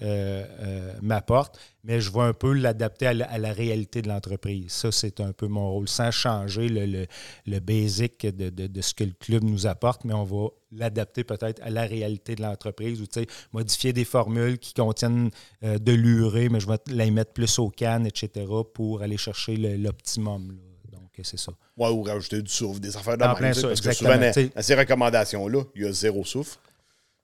[1.00, 4.70] m'apportent, mais je vais un peu l'adapter à, la- à la réalité de l'entreprise.
[4.72, 7.06] Ça, c'est un peu mon rôle, sans changer le, le,
[7.46, 11.24] le basic de, de- de ce que le club nous apporte, mais on va l'adapter
[11.24, 13.06] peut-être à la réalité de l'entreprise ou
[13.52, 15.30] modifier des formules qui contiennent
[15.64, 19.56] euh, de l'urée, mais je vais les mettre plus au canne, etc., pour aller chercher
[19.56, 20.56] l'optimum.
[20.90, 21.52] Donc, c'est ça.
[21.76, 23.22] Ouais, ou rajouter du soufre, des affaires de
[23.54, 24.10] sais, ça, Parce que souvent,
[24.54, 26.58] dans ces recommandations-là, il y a zéro soufre.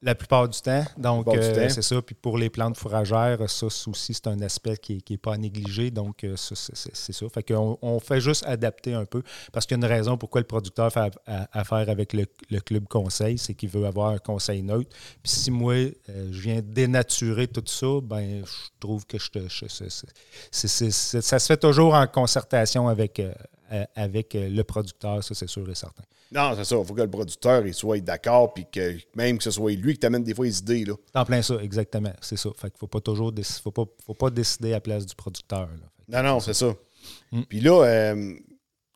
[0.00, 0.84] La plupart du temps.
[0.96, 2.00] Donc, euh, c'est ça.
[2.00, 5.90] Puis pour les plantes fourragères, ça aussi, c'est un aspect qui n'est pas à négliger.
[5.90, 7.28] Donc, euh, ça, c'est, ça.
[7.28, 9.24] Fait qu'on on fait juste adapter un peu.
[9.52, 11.12] Parce qu'il y a une raison pourquoi le producteur fait
[11.52, 14.90] affaire avec le, le club conseil, c'est qu'il veut avoir un conseil neutre.
[15.22, 15.92] Puis si moi, euh,
[16.30, 19.40] je viens dénaturer tout ça, ben je trouve que je te.
[19.48, 19.66] je-
[20.52, 23.32] ça se fait toujours en concertation avec, euh,
[23.94, 26.02] avec euh, le producteur, ça c'est sûr et certain.
[26.32, 26.76] Non, c'est ça.
[26.76, 29.94] Il faut que le producteur il soit d'accord, puis que même que ce soit lui
[29.94, 30.84] qui t'amène des fois les idées.
[30.84, 30.94] Là.
[31.14, 32.12] En plein ça, exactement.
[32.20, 32.50] C'est ça.
[32.56, 35.68] Fait qu'il faut pas toujours faut pas, faut pas décider à la place du producteur.
[36.08, 36.22] là.
[36.22, 36.74] Non, non, c'est ça.
[37.32, 37.42] Mm.
[37.42, 38.34] Puis là, euh,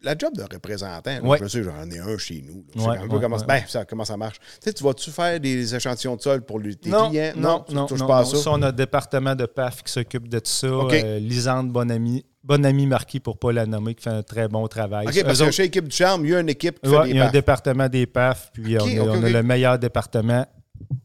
[0.03, 1.39] la job de représentant, là, Ouais.
[1.41, 2.65] je sais, j'en ai un chez nous.
[2.69, 2.73] là.
[2.75, 4.39] Je sais un peu ouais, comment, ben, ça, comment ça marche.
[4.41, 7.33] Tu sais, tu vas-tu faire des échantillons de sol pour lui, tes non, clients?
[7.37, 8.25] non, non, non, pas non.
[8.25, 8.37] ça.
[8.37, 10.75] Ça, on a un département de PAF qui s'occupe de ça.
[10.77, 10.93] OK.
[10.93, 14.67] Euh, Lisande Bonami, Bonami Marquis, pour ne pas la nommer, qui fait un très bon
[14.67, 15.07] travail.
[15.07, 17.05] OK, parce que chez l'équipe du charme, il y a une équipe qui Ouais, fait
[17.05, 20.47] des il y a un département des PAF, puis on, a, on le meilleur département,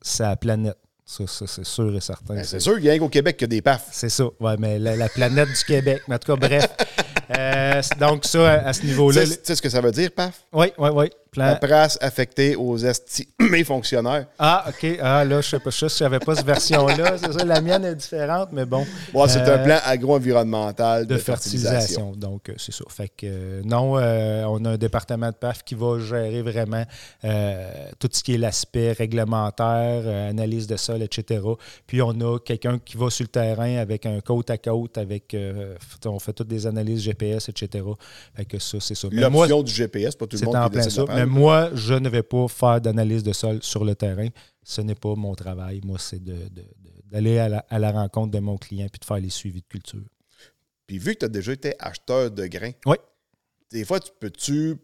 [0.02, 0.78] c'est la planète.
[1.06, 2.34] Ça, ça, c'est sûr et certain.
[2.36, 3.88] Ben, c'est sûr qu'il y a qu'au Québec qui a des pafs.
[3.92, 6.02] C'est ça, ouais, mais la, la planète du Québec.
[6.10, 6.68] Mais en tout cas, bref.
[7.38, 9.22] Euh, donc, ça, à, à ce niveau-là.
[9.26, 10.46] Tu sais ce que ça veut dire, paf?
[10.54, 11.10] Oui, oui, oui.
[11.38, 14.26] Plan- Paperasse affectée aux estimés fonctionnaires.
[14.40, 14.98] Ah, OK.
[15.02, 17.18] Ah, là, je sais pas, je savais pas cette version-là.
[17.24, 18.86] C'est ça, la mienne est différente, mais bon.
[19.14, 21.72] Bon, c'est Euh, un plan agro-environnemental de, de fertilisation.
[21.72, 22.12] fertilisation.
[22.16, 22.84] Donc, euh, c'est ça.
[22.90, 26.84] Fait que euh, non, euh, on a un département de PAF qui va gérer vraiment
[27.24, 31.42] euh, tout ce qui est l'aspect réglementaire, euh, analyse de sol, etc.
[31.86, 35.34] Puis on a quelqu'un qui va sur le terrain avec un côte à côte, avec
[35.34, 37.84] euh, on fait toutes des analyses GPS, etc.
[38.36, 39.08] Fait que ça, c'est ça.
[39.12, 41.04] L'option du GPS, pas tout le monde en plein ça.
[41.28, 44.28] Moi, je ne vais pas faire d'analyse de sol sur le terrain.
[44.64, 45.82] Ce n'est pas mon travail.
[45.86, 49.00] Moi, c'est de- de- de- d'aller à la, à la rencontre de mon client puis
[49.00, 50.04] de faire les suivis de culture.
[50.86, 52.96] Puis vu que tu as déjà été acheteur de grains, Oui.
[53.72, 54.76] des fois, tu peux-tu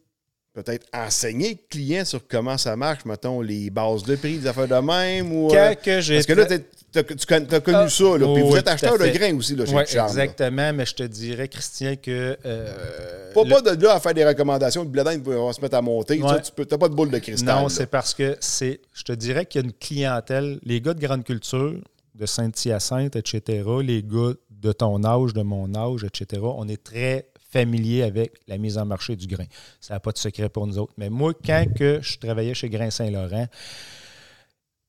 [0.53, 4.67] peut-être enseigner le client sur comment ça marche, mettons, les bases de prix, des affaires
[4.67, 5.31] de même?
[5.31, 8.25] Ou, Quand euh, que j'ai parce que là, tu t'as connu Ah, ça, là.
[8.27, 10.15] oh, Puis vous oui, êtes acheteur de grains aussi, là, chez Charles.
[10.15, 10.23] là.
[10.25, 12.37] exactement, mais je te dirais, Christian, que.
[12.45, 15.59] euh, Pas, le- pas de là à faire des recommandations, le blé d'Inde va se
[15.59, 16.21] mettre à monter.
[16.21, 16.41] Ouais.
[16.55, 17.55] Tu t'as pas de boule de cristal.
[17.55, 17.69] Non, là.
[17.69, 18.79] c'est parce que c'est.
[18.93, 21.73] Je te dirais qu'il y a une clientèle, les gars de grande culture,
[22.13, 27.25] de Saint-Hyacinthe, etc., les gars de ton âge, de mon âge, etc., on est très
[27.53, 29.45] familier avec la mise en marché du grain.
[29.79, 30.93] Ça n'a pas de secret pour nous autres.
[30.97, 33.47] Mais moi, quand je travaillais chez Grain Saint-Laurent,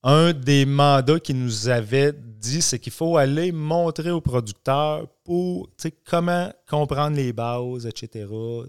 [0.07, 5.69] un des mandats qu'ils nous avait dit, c'est qu'il faut aller montrer aux producteurs pour
[6.05, 8.27] comment comprendre les bases, etc.,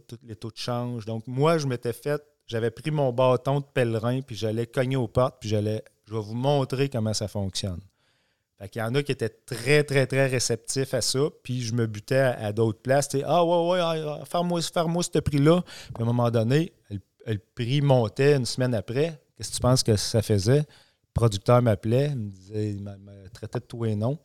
[0.08, 1.04] tous les taux de change.
[1.04, 5.08] Donc, moi, je m'étais fait, j'avais pris mon bâton de pèlerin, puis j'allais cogner aux
[5.08, 7.80] portes, puis j'allais, je vais vous montrer comment ça fonctionne.
[8.58, 11.74] Fait qu'il y en a qui étaient très, très, très réceptifs à ça, puis je
[11.74, 13.08] me butais à, à d'autres places.
[13.08, 15.62] tu sais, Ah, ouais, ouais, ah, ah, faire-moi ce prix-là.
[15.62, 19.20] Puis à un moment donné, le, le prix montait une semaine après.
[19.36, 20.60] Qu'est-ce que tu penses que ça faisait?
[20.60, 24.18] Le producteur m'appelait, il me disait, il me traitait de tout et non.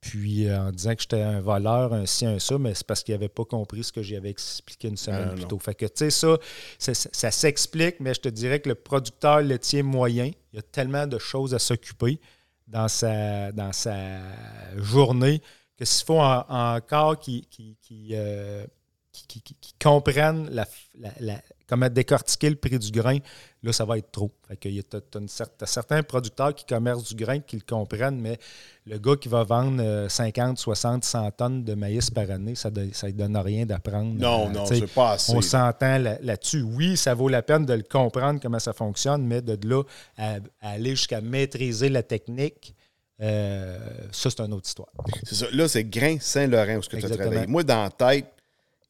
[0.00, 3.02] Puis euh, en disant que j'étais un voleur, un ci, un ça, mais c'est parce
[3.02, 5.58] qu'il n'avait pas compris ce que j'y avais expliqué une semaine Ah, plus tôt.
[5.58, 6.36] Fait que, tu sais, ça,
[6.78, 10.58] ça, ça- ça s'explique, mais je te dirais que le producteur laitier moyen, il y
[10.58, 12.20] a tellement de choses à s'occuper
[12.66, 14.20] dans sa, dans sa
[14.76, 15.40] journée
[15.76, 18.66] que s'il faut en- encore qu'ils qui, qui, euh,
[19.14, 20.66] qui- qui- qui- qui comprennent la,
[21.00, 23.18] la- la- comment décortiquer le prix du grain,
[23.62, 24.30] là, ça va être trop.
[24.48, 28.38] Fait que tu as, certains producteurs qui commercent du grain qui le comprennent, mais
[28.86, 32.70] le gars qui va vendre euh, 50, 60, 100 tonnes de maïs par année, ça
[32.70, 34.14] ne donne rien d'apprendre.
[34.18, 35.32] Non, Euh, non, c'est pas assez.
[35.32, 36.62] on s'entend là- là-dessus.
[36.62, 39.82] oui, ça vaut la peine de le comprendre comment ça fonctionne, mais de là
[40.18, 42.74] à, à aller jusqu'à maîtriser la technique,
[43.20, 43.78] euh,
[44.12, 44.88] ça, c'est une autre histoire.
[45.22, 45.46] C'est ça.
[45.52, 47.46] Là, c'est Grain Saint-Laurent où ce que tu as travaillé.
[47.46, 48.26] Moi, dans la tête,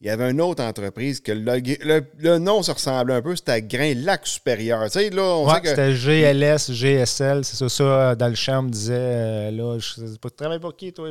[0.04, 3.34] il y avait une autre entreprise que le, le- le nom se ressemblait un peu,
[3.34, 4.84] c'était Grain Lac Supérieur.
[4.84, 5.68] Tu sais, là, on Ouais, sait que.
[5.70, 9.94] C'était GLS, GSL, c'est ça, ça, dans le champ, on me disait, euh, là, je
[9.94, 11.10] sais pas, tu travailles pour qui, toi?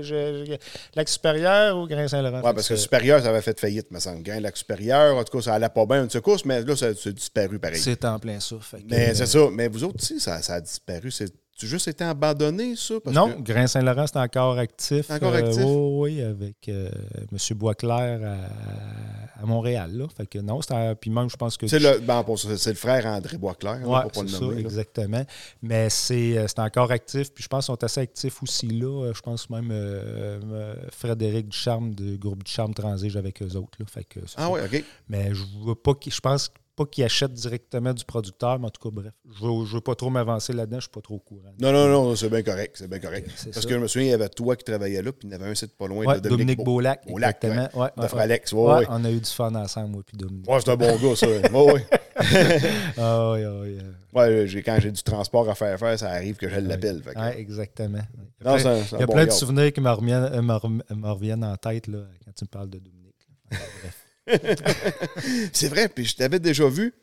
[0.96, 2.38] Lac Supérieur ou Grain Saint-Laurent?
[2.42, 4.22] Ouais, parce que Supérieur, ça avait fait faillite, me semble.
[4.22, 6.94] Grain Lac Supérieur, en tout cas, ça allait pas bien une secousse, mais là, ça,
[6.94, 7.80] ça a disparu pareil.
[7.80, 8.58] C'est en plein ça.
[8.90, 9.48] Mais euh, c'est ça.
[9.52, 11.10] Mais vous autres aussi, ça, ça a disparu.
[11.12, 11.34] C'est
[11.64, 12.96] tu juste été abandonné, ça?
[13.04, 15.10] Parce non, que- Grain Saint-Laurent, c'est encore actif.
[15.10, 15.64] Encore Euh, actif?
[15.64, 16.90] oui, oui, avec euh,
[17.32, 17.58] M.
[17.58, 19.92] Boisclair à, à Montréal.
[19.96, 20.06] Là.
[20.16, 21.68] Fait que non, c'est puis même, je pense que.
[21.68, 24.40] c'est le, ben, ça, c'est le frère André Boisclair, là, Oui, pour pas le ça,
[24.40, 24.56] nommer.
[24.56, 24.62] là.
[24.62, 25.26] exactement.
[25.62, 27.32] Mais c'est euh, c'est encore actif.
[27.34, 29.12] Puis je pense qu'ils sont assez actifs aussi là.
[29.14, 33.78] Je pense même euh, Frédéric Ducharme du groupe Ducharme Transige avec eux autres.
[33.80, 33.86] Là.
[33.88, 34.50] Fait que Ah ça.
[34.52, 34.84] oui, OK.
[35.10, 38.82] Mais je veux pas je pense pas qu'ils achètent directement du producteur, mais en tout
[38.90, 39.14] cas, bref.
[39.26, 41.52] Je veux, je veux pas trop m'avancer là-dedans, je suis pas trop au courant.
[41.60, 42.76] Non, non, non, c'est bien correct.
[42.78, 43.30] C'est bien correct.
[43.46, 43.68] Parce ça.
[43.68, 45.42] que je me souviens, il y avait toi qui travaillais là, puis il y en
[45.42, 47.82] avait un site pas loin Ouais, de Dominique, Beau- Beaulac, Beaulac, exactement.
[47.82, 48.22] Ouais, De ouais.
[48.22, 48.86] Alex, ouais.
[48.90, 50.50] On a eu du fun ensemble, moi puis Dominique.
[50.50, 51.28] Ouais, c'est un bon gars, ça.
[51.28, 51.86] Ouais, ouais.
[52.98, 53.82] Ah, ouais, euh,
[54.14, 57.02] Ouais, quand j'ai du transport à faire faire, ça arrive que je l'appelle.
[57.16, 58.00] ouais, exactement.
[58.42, 60.42] Il y a plein, il y a bon plein de souvenirs qui me reviennent, euh,
[60.42, 63.28] me reviennent en tête là, quand tu me parles de Dominique.
[63.50, 64.03] Bref.
[65.54, 66.94] C'est vrai, puis je t'avais déjà vu.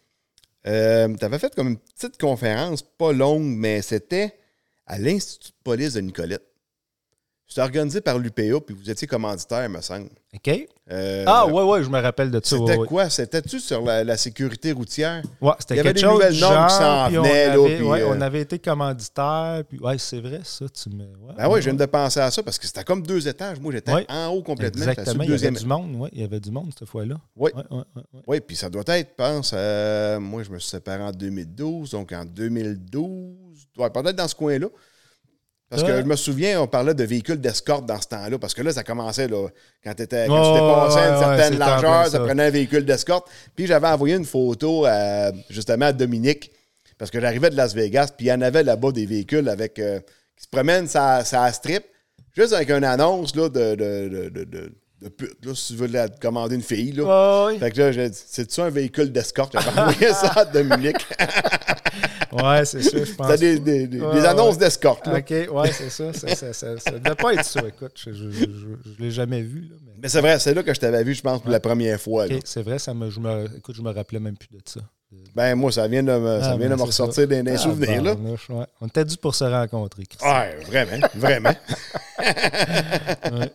[0.67, 4.35] Euh, tu avais fait comme une petite conférence, pas longue, mais c'était
[4.87, 6.50] à l'Institut de police de Nicolette.
[7.53, 10.09] C'était organisé par l'UPA, puis vous étiez commanditaire, me semble.
[10.33, 10.69] OK?
[10.93, 12.57] Euh, Ah, ouais, ouais, je me rappelle de ça.
[12.57, 12.87] C'était ouais, ouais.
[12.87, 13.11] quoi?
[13.11, 15.21] C'était-tu sur la, la sécurité routière?
[15.41, 17.77] Ouais, c'était Il y avait quelque des chose nouvelles normes qui s'en venaient, là, avait-
[17.77, 21.03] puis, ouais, euh, on avait été commanditaire, puis ouais, c'est vrai ça, tu me...
[21.03, 23.59] Ouais, Ben oui, je viens de penser à ça parce que c'était comme deux étages.
[23.59, 24.07] Moi, j'étais Ouais.
[24.09, 24.87] en haut complètement.
[24.87, 27.17] Exactement, il y avait du monde, ouais, il y avait du monde cette fois-là.
[27.35, 27.51] Oui.
[27.53, 28.21] Ouais, ouais, ouais, ouais.
[28.29, 31.91] Oui, puis ça doit être, je pense, euh, moi, je me suis séparé en 2012,
[31.91, 33.35] donc en 2012,
[33.77, 34.69] ouais, peut-être dans ce coin-là.
[35.71, 38.63] Parce que je me souviens, on parlait de véhicules d'escorte dans ce temps-là, parce que
[38.63, 39.47] là, ça commençait, là,
[39.85, 42.19] quand, t'étais- quand Ouais, tu dépassais ouais, une certaine largeur, ça ça.
[42.21, 43.29] prenait un véhicule d'escorte.
[43.55, 46.51] Puis j'avais envoyé une photo, à, justement, à Dominique,
[46.99, 49.79] parce que j'arrivais de Las Vegas, puis il y en avait là-bas des véhicules avec
[49.79, 50.01] euh,
[50.37, 51.85] qui se promènent sa, sa strip,
[52.37, 55.87] juste avec une annonce là, de, de, de, de, de- pute, là, si tu veux
[55.87, 56.93] la- commander une fille.
[56.93, 57.47] Là.
[57.47, 57.59] Ouais.
[57.59, 59.53] Fait que là, j'ai dit, c'est-tu un véhicule d'escorte?
[59.55, 60.97] J'avais envoyé ça à Dominique.
[62.33, 63.31] Ouais, c'est ça, je pense.
[63.33, 64.61] C'était des, des- des- Ouais, des annonces ouais.
[64.61, 65.07] d'escorte.
[65.07, 65.19] là.
[65.19, 66.13] OK, ouais, c'est ça.
[66.13, 67.93] Ça, ça, ça, ça devait pas être ça, écoute.
[67.97, 69.77] Je, je l'ai jamais vu, là.
[69.85, 69.93] Mais...
[70.03, 72.27] Mais c'est vrai, c'est là que je t'avais vu, je pense, pour la première fois.
[72.45, 74.81] c'est vrai, ça me, je me, écoute, je me rappelais même plus de ça.
[75.35, 77.57] Ben, moi, ça vient de me, ça Ah, vient de me c'est ressortir des Ah,
[77.59, 78.03] souvenirs.
[78.03, 78.13] là.
[78.15, 78.65] ouais.
[78.81, 80.29] On était dû pour se rencontrer, Christian.
[80.33, 81.55] Ouais, vraiment, vraiment.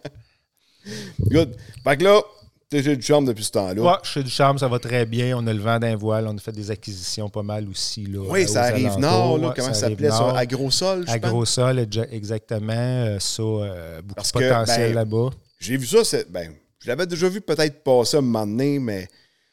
[1.31, 1.55] Good.
[1.83, 2.21] Fait que là,
[2.69, 3.81] t'es chez du charme depuis ce temps-là.
[3.81, 5.37] Ouais, chez Ducharme, ça va très bien.
[5.37, 6.27] On a le vent d'un voile.
[6.27, 8.05] On a fait des acquisitions pas mal aussi.
[8.05, 10.37] Là, Oui, aux ça arrive nord, là, Ouais, comment ça s'appelait ça?
[10.37, 11.11] Agrosol, je.
[11.11, 12.73] Agrosol, exa- exactement.
[12.73, 15.29] Euh, ça, euh, beaucoup Parce de potentiel ben, là-bas.
[15.59, 19.07] J'ai vu ça, ben, je l'avais déjà vu peut-être passer un moment donné, mais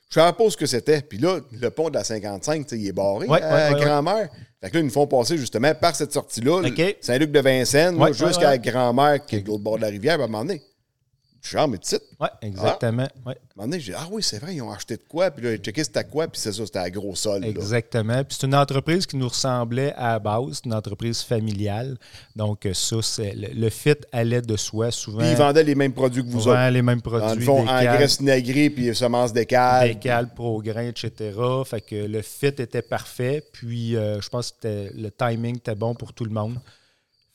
[0.09, 1.01] Je savais pas ce que c'était.
[1.01, 3.75] Puis là, le pont de la 55, tu sais, il est barré Ouais, à ouais,
[3.77, 4.29] ouais, Grand-Mère.
[4.61, 6.61] Fait que là, ils nous font passer justement par cette sortie-là.
[7.01, 8.59] Saint-Luc de Vincennes, jusqu'à.
[8.59, 10.21] Grand-Mère, qui est de l'autre bord de la rivière.
[10.21, 10.61] À un moment donné,
[11.43, 12.05] charme et titre.
[12.21, 13.09] Oui, exactement.
[13.27, 13.35] ouais.
[13.35, 15.31] À un moment donné, j'ai dit, ah oui, c'est vrai, ils ont acheté de quoi.
[15.31, 16.29] Puis là, j'ai checké c'était quoi.
[16.29, 17.43] Puis c'est ça, c'était à gros sol.
[17.43, 17.49] là.
[17.49, 18.23] Exactement.
[18.25, 21.99] Puis c'est une entreprise qui nous ressemblait à la base, c'est une entreprise familiale.
[22.37, 24.91] Donc, euh, ça, c'est le, le fit allait de soi.
[24.93, 26.71] Souvent, Puis ils vendaient les mêmes produits que vous autres.
[26.71, 27.45] les mêmes Dans le produits.
[27.45, 27.67] fond,
[28.09, 29.89] sinagré puis semences d'écale.
[29.89, 31.11] Décal, pro-grain, etc.
[31.67, 33.45] Fait que le fit était parfait.
[33.53, 36.57] Puis euh, je pense que le timing était bon pour tout le monde.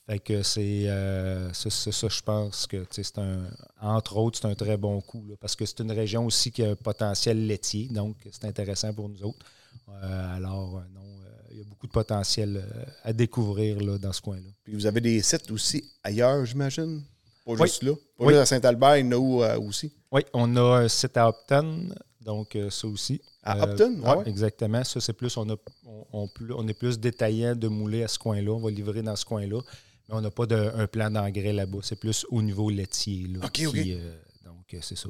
[0.08, 3.42] Fait que c'est euh, c'est- ça, je pense que c'est un.
[3.80, 5.22] Entre autres, c'est un très bon coup.
[5.28, 7.88] là, parce que c'est une région aussi qui a un potentiel laitier.
[7.90, 9.44] Donc, c'est intéressant pour nous autres.
[9.90, 13.98] Euh, alors, euh, non, euh, il y a beaucoup de potentiel euh, à découvrir là,
[13.98, 14.48] dans ce coin-là.
[14.64, 17.02] Puis vous avez des sites aussi ailleurs, j'imagine?
[17.44, 17.58] Pas Oui.
[17.68, 17.92] juste là.
[18.16, 18.28] Pas Oui.
[18.32, 19.92] juste à Saint-Albert, il y en a où, euh, aussi.
[20.10, 21.90] Oui, on a un site à Upton,
[22.22, 23.20] donc euh, ça aussi.
[23.42, 24.00] À Euh, Upton?
[24.04, 24.24] Ah ouais?
[24.28, 24.82] Exactement.
[24.84, 25.56] Ça, c'est plus on, a,
[25.86, 28.50] on, on plus- on est plus détaillant de mouler à ce coin-là.
[28.52, 29.60] On va livrer dans ce coin-là.
[30.08, 31.78] Mais on n'a pas de, un plan d'engrais là-bas.
[31.82, 33.26] C'est plus au niveau laitier.
[33.28, 35.08] Là, qui, euh, donc, euh, c'est ça.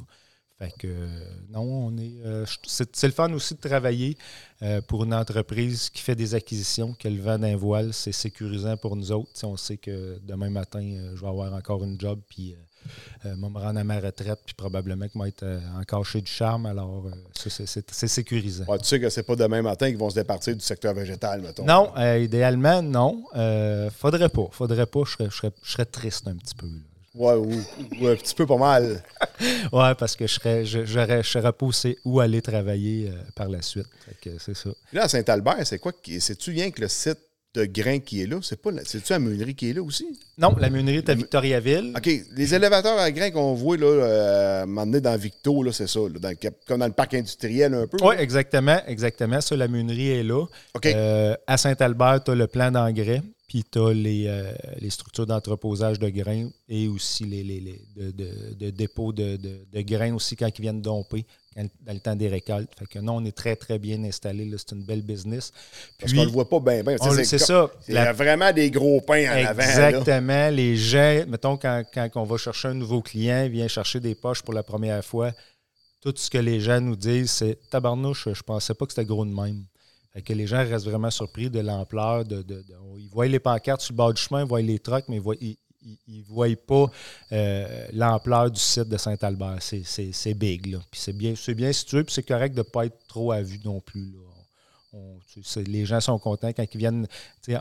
[0.59, 2.19] Fait que, euh, non, on est.
[2.25, 4.19] euh, c'est, le fun aussi de travailler
[4.63, 7.95] euh, pour une entreprise qui fait des acquisitions, qui a le vent d'un voile.
[7.95, 9.33] C'est sécurisant pour nous autres.
[9.35, 10.81] Tu sais, on sait que demain matin,
[11.15, 12.57] je vais avoir encore une job, puis
[13.27, 16.21] euh, moi, me rendre à ma retraite, puis probablement que vais être euh, encore chez
[16.21, 16.67] du charme.
[16.67, 18.65] Alors, euh, ça, c'est, sécurisant.
[18.67, 21.41] Ouais, tu sais que c'est pas demain matin qu'ils vont se départir du secteur végétal,
[21.41, 21.65] mettons.
[21.65, 23.25] Non, euh, idéalement, non.
[23.99, 24.49] Faudrait pas.
[24.53, 25.01] Faudrait pas.
[25.05, 26.67] Je serais, je serais- je serais triste un petit peu.
[26.67, 26.73] là.
[27.15, 27.51] Ouais, ou,
[28.01, 29.03] ou un petit peu pas mal.
[29.73, 31.67] Ouais, parce que je serais, je, je serais pas
[32.05, 33.87] où aller travailler euh, par la suite.
[34.39, 34.71] C'est ça.
[34.93, 35.93] Là, à Saint-Albert, c'est quoi?
[36.19, 37.19] C'est-tu rien que le site
[37.59, 38.39] de grains qui est là?
[38.43, 40.07] C'est pas C'est-tu la meunerie qui est là aussi?
[40.39, 41.93] Non, la meunerie est à Victoriaville.
[41.97, 42.07] OK,
[42.37, 46.19] les élévateurs à grains qu'on voit là, euh, m'emmener dans Victo, là, c'est ça, là,
[46.21, 47.97] dans le cap- comme dans le parc industriel un peu.
[48.03, 49.41] Oui, exactement, exactement.
[49.41, 50.45] Ça, la meunerie est là.
[50.75, 50.87] OK.
[50.87, 55.27] Euh, à Saint-Albert, tu as le plan d'engrais, puis tu as les, euh, les structures
[55.27, 59.37] d'entreposage de grains et aussi les, les, les- de, de- de
[59.73, 61.25] de, grains aussi quand ils viennent domper
[61.65, 62.71] dans le temps des récoltes.
[62.79, 64.49] Fait que non, on est très, très bien installé.
[64.57, 65.53] C'est une belle business.
[65.99, 66.97] Parce Puis- qu'on le voit pas bien, bien.
[67.25, 67.71] c'est ça.
[67.89, 69.61] Il y a vraiment des gros pains en avant.
[69.63, 70.51] Exactement.
[70.51, 74.15] Les gens, mettons, quand, quand on va chercher un nouveau client, il vient chercher des
[74.15, 75.33] poches pour la première fois,
[76.01, 79.25] tout ce que les gens nous disent, c'est Tabarnouche, je pensais pas que c'était gros
[79.25, 79.65] de même.
[80.13, 82.25] Fait que les gens restent vraiment surpris de l'ampleur.
[82.25, 82.65] De, de- de-
[82.99, 85.23] ils voient les pancartes sur le bord du chemin, ils voient les trucks, mais ils
[85.23, 86.91] voient, ils, ils- ils voient pas
[87.33, 89.59] euh, l'ampleur du site de Saint-Albert.
[89.61, 90.67] C'est- big.
[90.67, 90.79] Là.
[90.91, 93.61] Puis c'est bien, bien situé, puis c'est correct de ne pas être trop à vue
[93.65, 94.11] non plus.
[94.13, 94.19] Là.
[94.95, 95.19] On-
[95.67, 97.07] les gens sont contents quand ils viennent.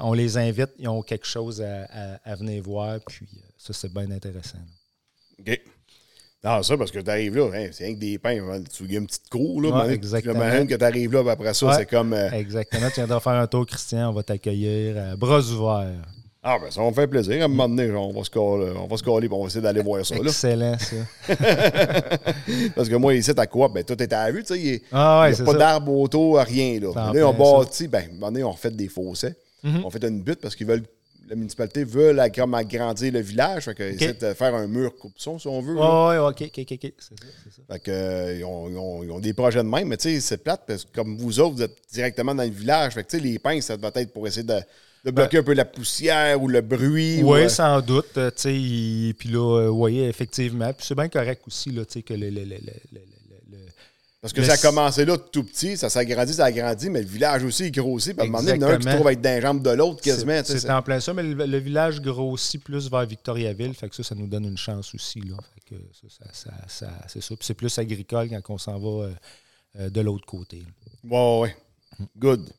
[0.02, 3.74] On les invite, ils ont quelque chose à, à- à venir voir, puis euh, ça,
[3.74, 4.58] c'est bien intéressant.
[5.46, 5.54] là.
[5.54, 5.62] OK.
[6.44, 8.40] Non, ça, parce que tu arrives là, hein, c'est rien que des pains.
[8.50, 9.86] hein, Tu fais une petite cour, là.
[9.88, 10.66] Ouais, exactement.
[10.66, 11.74] Que tu arrives là, après ça, Ouais.
[11.76, 12.14] c'est comme.
[12.14, 12.88] euh, Exactement.
[12.90, 14.10] Tu viendras faire un tour, Christian.
[14.10, 16.06] On va t'accueillir à bras ouverts.
[16.44, 17.42] Ah, ben ça va me faire plaisir.
[17.42, 19.62] À un moment donné, on va se coller, on va se coller, on va essayer
[19.62, 20.16] d'aller voir ça.
[20.16, 20.22] Là.
[20.26, 20.96] Excellent, ça.
[22.76, 23.68] Parce que moi, ici, à quoi?
[23.70, 24.60] Ben, tout est à la vue, tu sais.
[24.60, 26.80] Il n'y Ah ouais, a pas d'arbre autour, rien.
[26.80, 27.66] Là, là, on ça.
[27.66, 29.34] bâtit, ben, à un moment donné, on refait des fossés.
[29.64, 29.82] Mhm.
[29.86, 30.84] On fait une butte parce qu'ils veulent.
[31.30, 33.66] La municipalité veut agrandir le village.
[33.66, 35.76] Fait qu'ils essaient de faire un mur coupe-son, si on veut.
[35.76, 36.80] Ouais, ouais, OK, OK, OK.
[36.80, 37.74] C'est ça, ça.
[37.74, 40.08] Fait que, euh, ils, ont, ils ont- ils ont des projets de même, mais tu
[40.10, 42.94] sais, c'est plate parce que comme vous autres, vous êtes directement dans le village.
[42.94, 44.58] Fait que, tu sais, les pinces, ça doit être pour essayer de,
[45.06, 47.24] de bloquer un peu la poussière ou le bruit.
[47.24, 48.18] ou, Oui, euh, sans doute.
[48.18, 50.74] euh, Puis là, euh, oui, effectivement.
[50.74, 52.30] Puis c'est bien correct aussi, là, tu sais, que le.
[52.30, 53.02] le, le, le,
[54.20, 57.08] parce que le- ça a commencé là tout petit, ça s'agrandit, ça agrandit, mais le
[57.08, 58.14] village aussi, il grossit.
[58.18, 59.42] Puis à un moment donné, il y en a un qui trouve être dans les
[59.42, 60.42] jambes de l'autre quasiment.
[60.44, 64.04] C'est en plein ça, mais le, le village grossit plus vers Victoriaville, fait que ça,
[64.04, 65.22] ça nous donne une chance aussi.
[65.22, 65.36] Là.
[65.54, 67.36] Fait que ça, ça, ça- ça- c'est ça.
[67.36, 69.12] Puis c'est plus agricole quand on s'en va euh,
[69.80, 70.66] euh, de l'autre côté.
[71.06, 71.10] là.
[71.12, 71.42] Ouais,
[72.00, 72.08] ouais.
[72.18, 72.50] Good.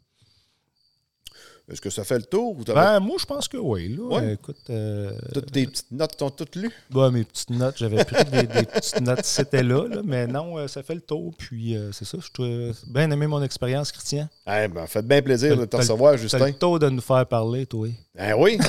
[1.70, 3.88] Est-ce que ça fait le tour ou Ben, moi, je pense que oui.
[3.88, 4.02] Là.
[4.02, 4.32] Ouais.
[4.34, 6.70] Écoute, euh, toutes tes petites notes sont toutes lues?
[6.90, 10.56] bah, mes petites notes, j'avais pris des, des petites notes, c'était là, là, mais non,
[10.58, 11.34] euh, ça fait le tour.
[11.36, 14.28] Puis euh, c'est ça, je bien aimé mon expérience, Christian.
[14.46, 16.46] Eh ben, faites bien plaisir de te recevoir, Justin.
[16.46, 17.88] le tour de nous faire parler, toi.
[18.14, 18.58] Ben oui.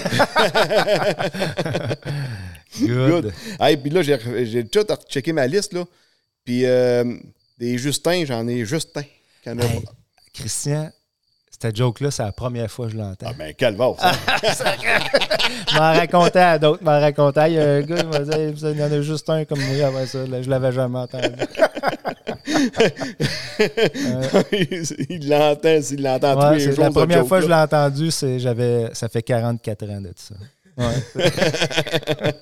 [2.79, 3.23] Good.
[3.23, 3.33] Good.
[3.59, 5.85] Hey, puis là, j'ai tout checké ma liste, là.
[6.43, 7.03] Puis euh,
[7.57, 9.03] des Justins, j'en ai Justin.
[9.45, 9.83] Hey,
[10.33, 10.91] Christian,
[11.61, 13.27] cette joke-là, c'est la première fois que je l'entends.
[13.29, 14.11] Ah ben, calvaire, ça.
[15.69, 17.51] Je m'en racontais à d'autres, m'en racontais.
[17.51, 18.31] Il y a un gars qui m'a dit
[18.61, 20.25] il y en a juste un comme moi avant ça.
[20.25, 21.27] Là, je l'avais jamais entendu.
[25.09, 26.83] il l'entend, s'il l'entend tous Ouais, les c'est jours.
[26.85, 30.35] la première fois que je l'ai entendu, c'est j'avais ça fait 44 ans de ça.
[30.77, 30.85] Ouais.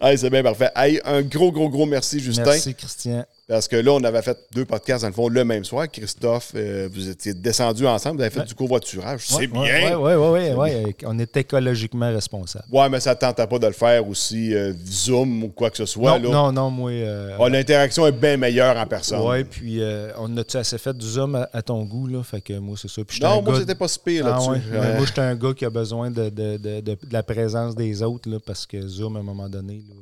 [0.00, 0.70] Hey, c'est bien parfait.
[0.76, 2.44] Hey, un gros, gros, gros merci, Justin.
[2.44, 3.24] Merci, Christian.
[3.46, 5.86] Parce que là, on avait fait deux podcasts, dans le fond, le même soir.
[5.90, 9.24] Christophe, euh, vous étiez descendus ensemble, vous avez fait du covoiturage.
[9.26, 9.98] C'est bien.
[9.98, 10.52] Oui, oui, oui.
[10.54, 12.64] Ouais, on est écologiquement responsable.
[12.72, 15.76] Ouais, mais ça ne tentait pas de le faire aussi euh, Zoom ou quoi que
[15.76, 16.18] ce soit.
[16.18, 16.34] Non, là.
[16.34, 16.90] non, non, moi.
[16.90, 19.20] euh, Ah, L'interaction est bien meilleure en personne.
[19.20, 19.78] ouais, puis
[20.18, 22.22] on a-tu assez fait du Zoom à, à ton goût, là?
[22.22, 23.02] Fait que moi, c'est ça.
[23.04, 24.50] Puis non, moi, c'était pas si pire Ah là-dessus.
[24.72, 24.78] ouais.
[24.78, 28.30] Ouais, Moi, j'étais un gars qui a besoin de, de- de- la présence des autres,
[28.30, 29.94] là, parce que Zoom, à un moment donné, là,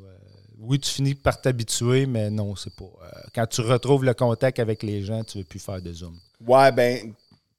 [0.72, 2.84] oui, tu finis par t'habituer, mais non, c'est pas.
[2.84, 5.92] euh, quand tu retrouves le contact avec les gens, tu ne veux plus faire de
[5.92, 6.18] Zoom.
[6.46, 7.12] Ouais, ben,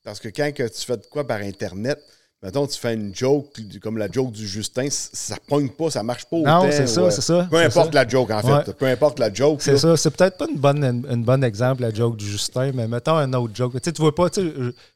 [0.04, 2.00] parce que quand tu fais de quoi par Internet,
[2.44, 3.48] mettons, tu fais une joke,
[3.82, 6.38] comme la joke du Justin, ça pogne pas, ça marche pas.
[6.38, 7.12] Non, c'est ça, ouais.
[7.12, 8.04] c'est ça, Peu importe ça.
[8.04, 8.68] la joke, en fait.
[8.70, 8.74] Ouais.
[8.78, 9.62] Peu importe la joke.
[9.62, 9.96] C'est ça.
[9.98, 13.16] C'est peut-être pas une bonne, une, une bonne exemple, la joke du Justin, mais mettons
[13.16, 13.74] un autre joke.
[13.74, 14.52] Tu sais, tu vois pas, tu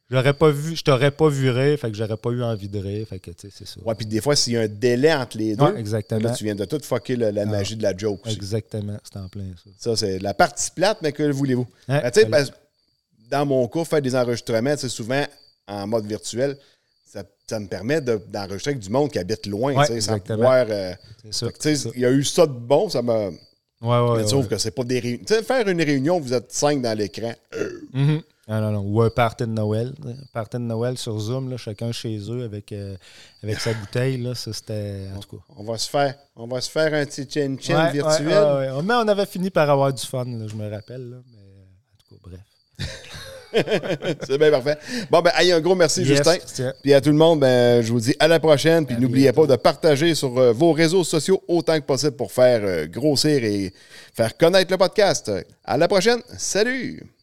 [0.10, 2.80] j'aurais pas vu, je t'aurais pas vu rire, fait que j'aurais pas eu envie de
[2.80, 3.80] rire, fait que, tu sais, c'est ça.
[3.86, 6.22] Ouais, puis des fois, s'il y a un délai entre les deux, Ouais, exactement.
[6.22, 8.36] là, tu viens de tout fucker la magie de la joke aussi.
[8.36, 9.70] Exactement, c'est en plein ça.
[9.78, 11.68] Ça, c'est la partie plate, mais que voulez-vous?
[11.88, 12.28] Ben, tu sais,
[13.30, 15.26] dans mon cas, faire des enregistrements, c'est souvent
[15.68, 16.58] en mode virtuel,
[17.50, 20.66] ça, me permet de- d'enregistrer avec du monde qui habite loin, Ouais, tu sais, pouvoir...
[20.70, 20.94] euh,
[21.96, 23.30] il y a eu ça de bon, ça m'a...
[23.30, 23.32] Ouais,
[23.82, 25.24] ouais, Mais sauf que c'est pas des réunions.
[25.28, 27.34] Tu sais, faire une réunion, vous êtes cinq dans l'écran.
[27.94, 28.22] Mhm.
[28.50, 28.80] Ah, non, non.
[28.82, 29.94] Ou un party de Noël.
[30.04, 32.96] Un party de Noël sur Zoom, là, chacun chez eux avec, euh,
[33.44, 34.18] avec sa bouteille.
[34.18, 35.08] Là, ça, c'était.
[35.16, 35.44] En tout cas.
[35.58, 38.82] On va se faire, on va se faire un petit chin-chin virtuel.
[38.84, 41.22] Mais on avait fini par avoir du fun, là, je me rappelle.
[41.32, 42.90] Mais euh, en tout cas, bref.
[44.28, 44.78] c'est bien parfait.
[45.10, 46.72] Bon, ben, allez, un gros merci, Yes, Justin.
[46.82, 48.86] Puis à tout le monde, ben, je vous dis à la prochaine.
[48.86, 52.62] Puis n'oubliez pas de partager sur euh, vos réseaux sociaux autant que possible pour faire
[52.64, 53.74] euh, grossir et
[54.14, 55.32] faire connaître le podcast.
[55.64, 56.20] À la prochaine.
[56.38, 57.17] Salut!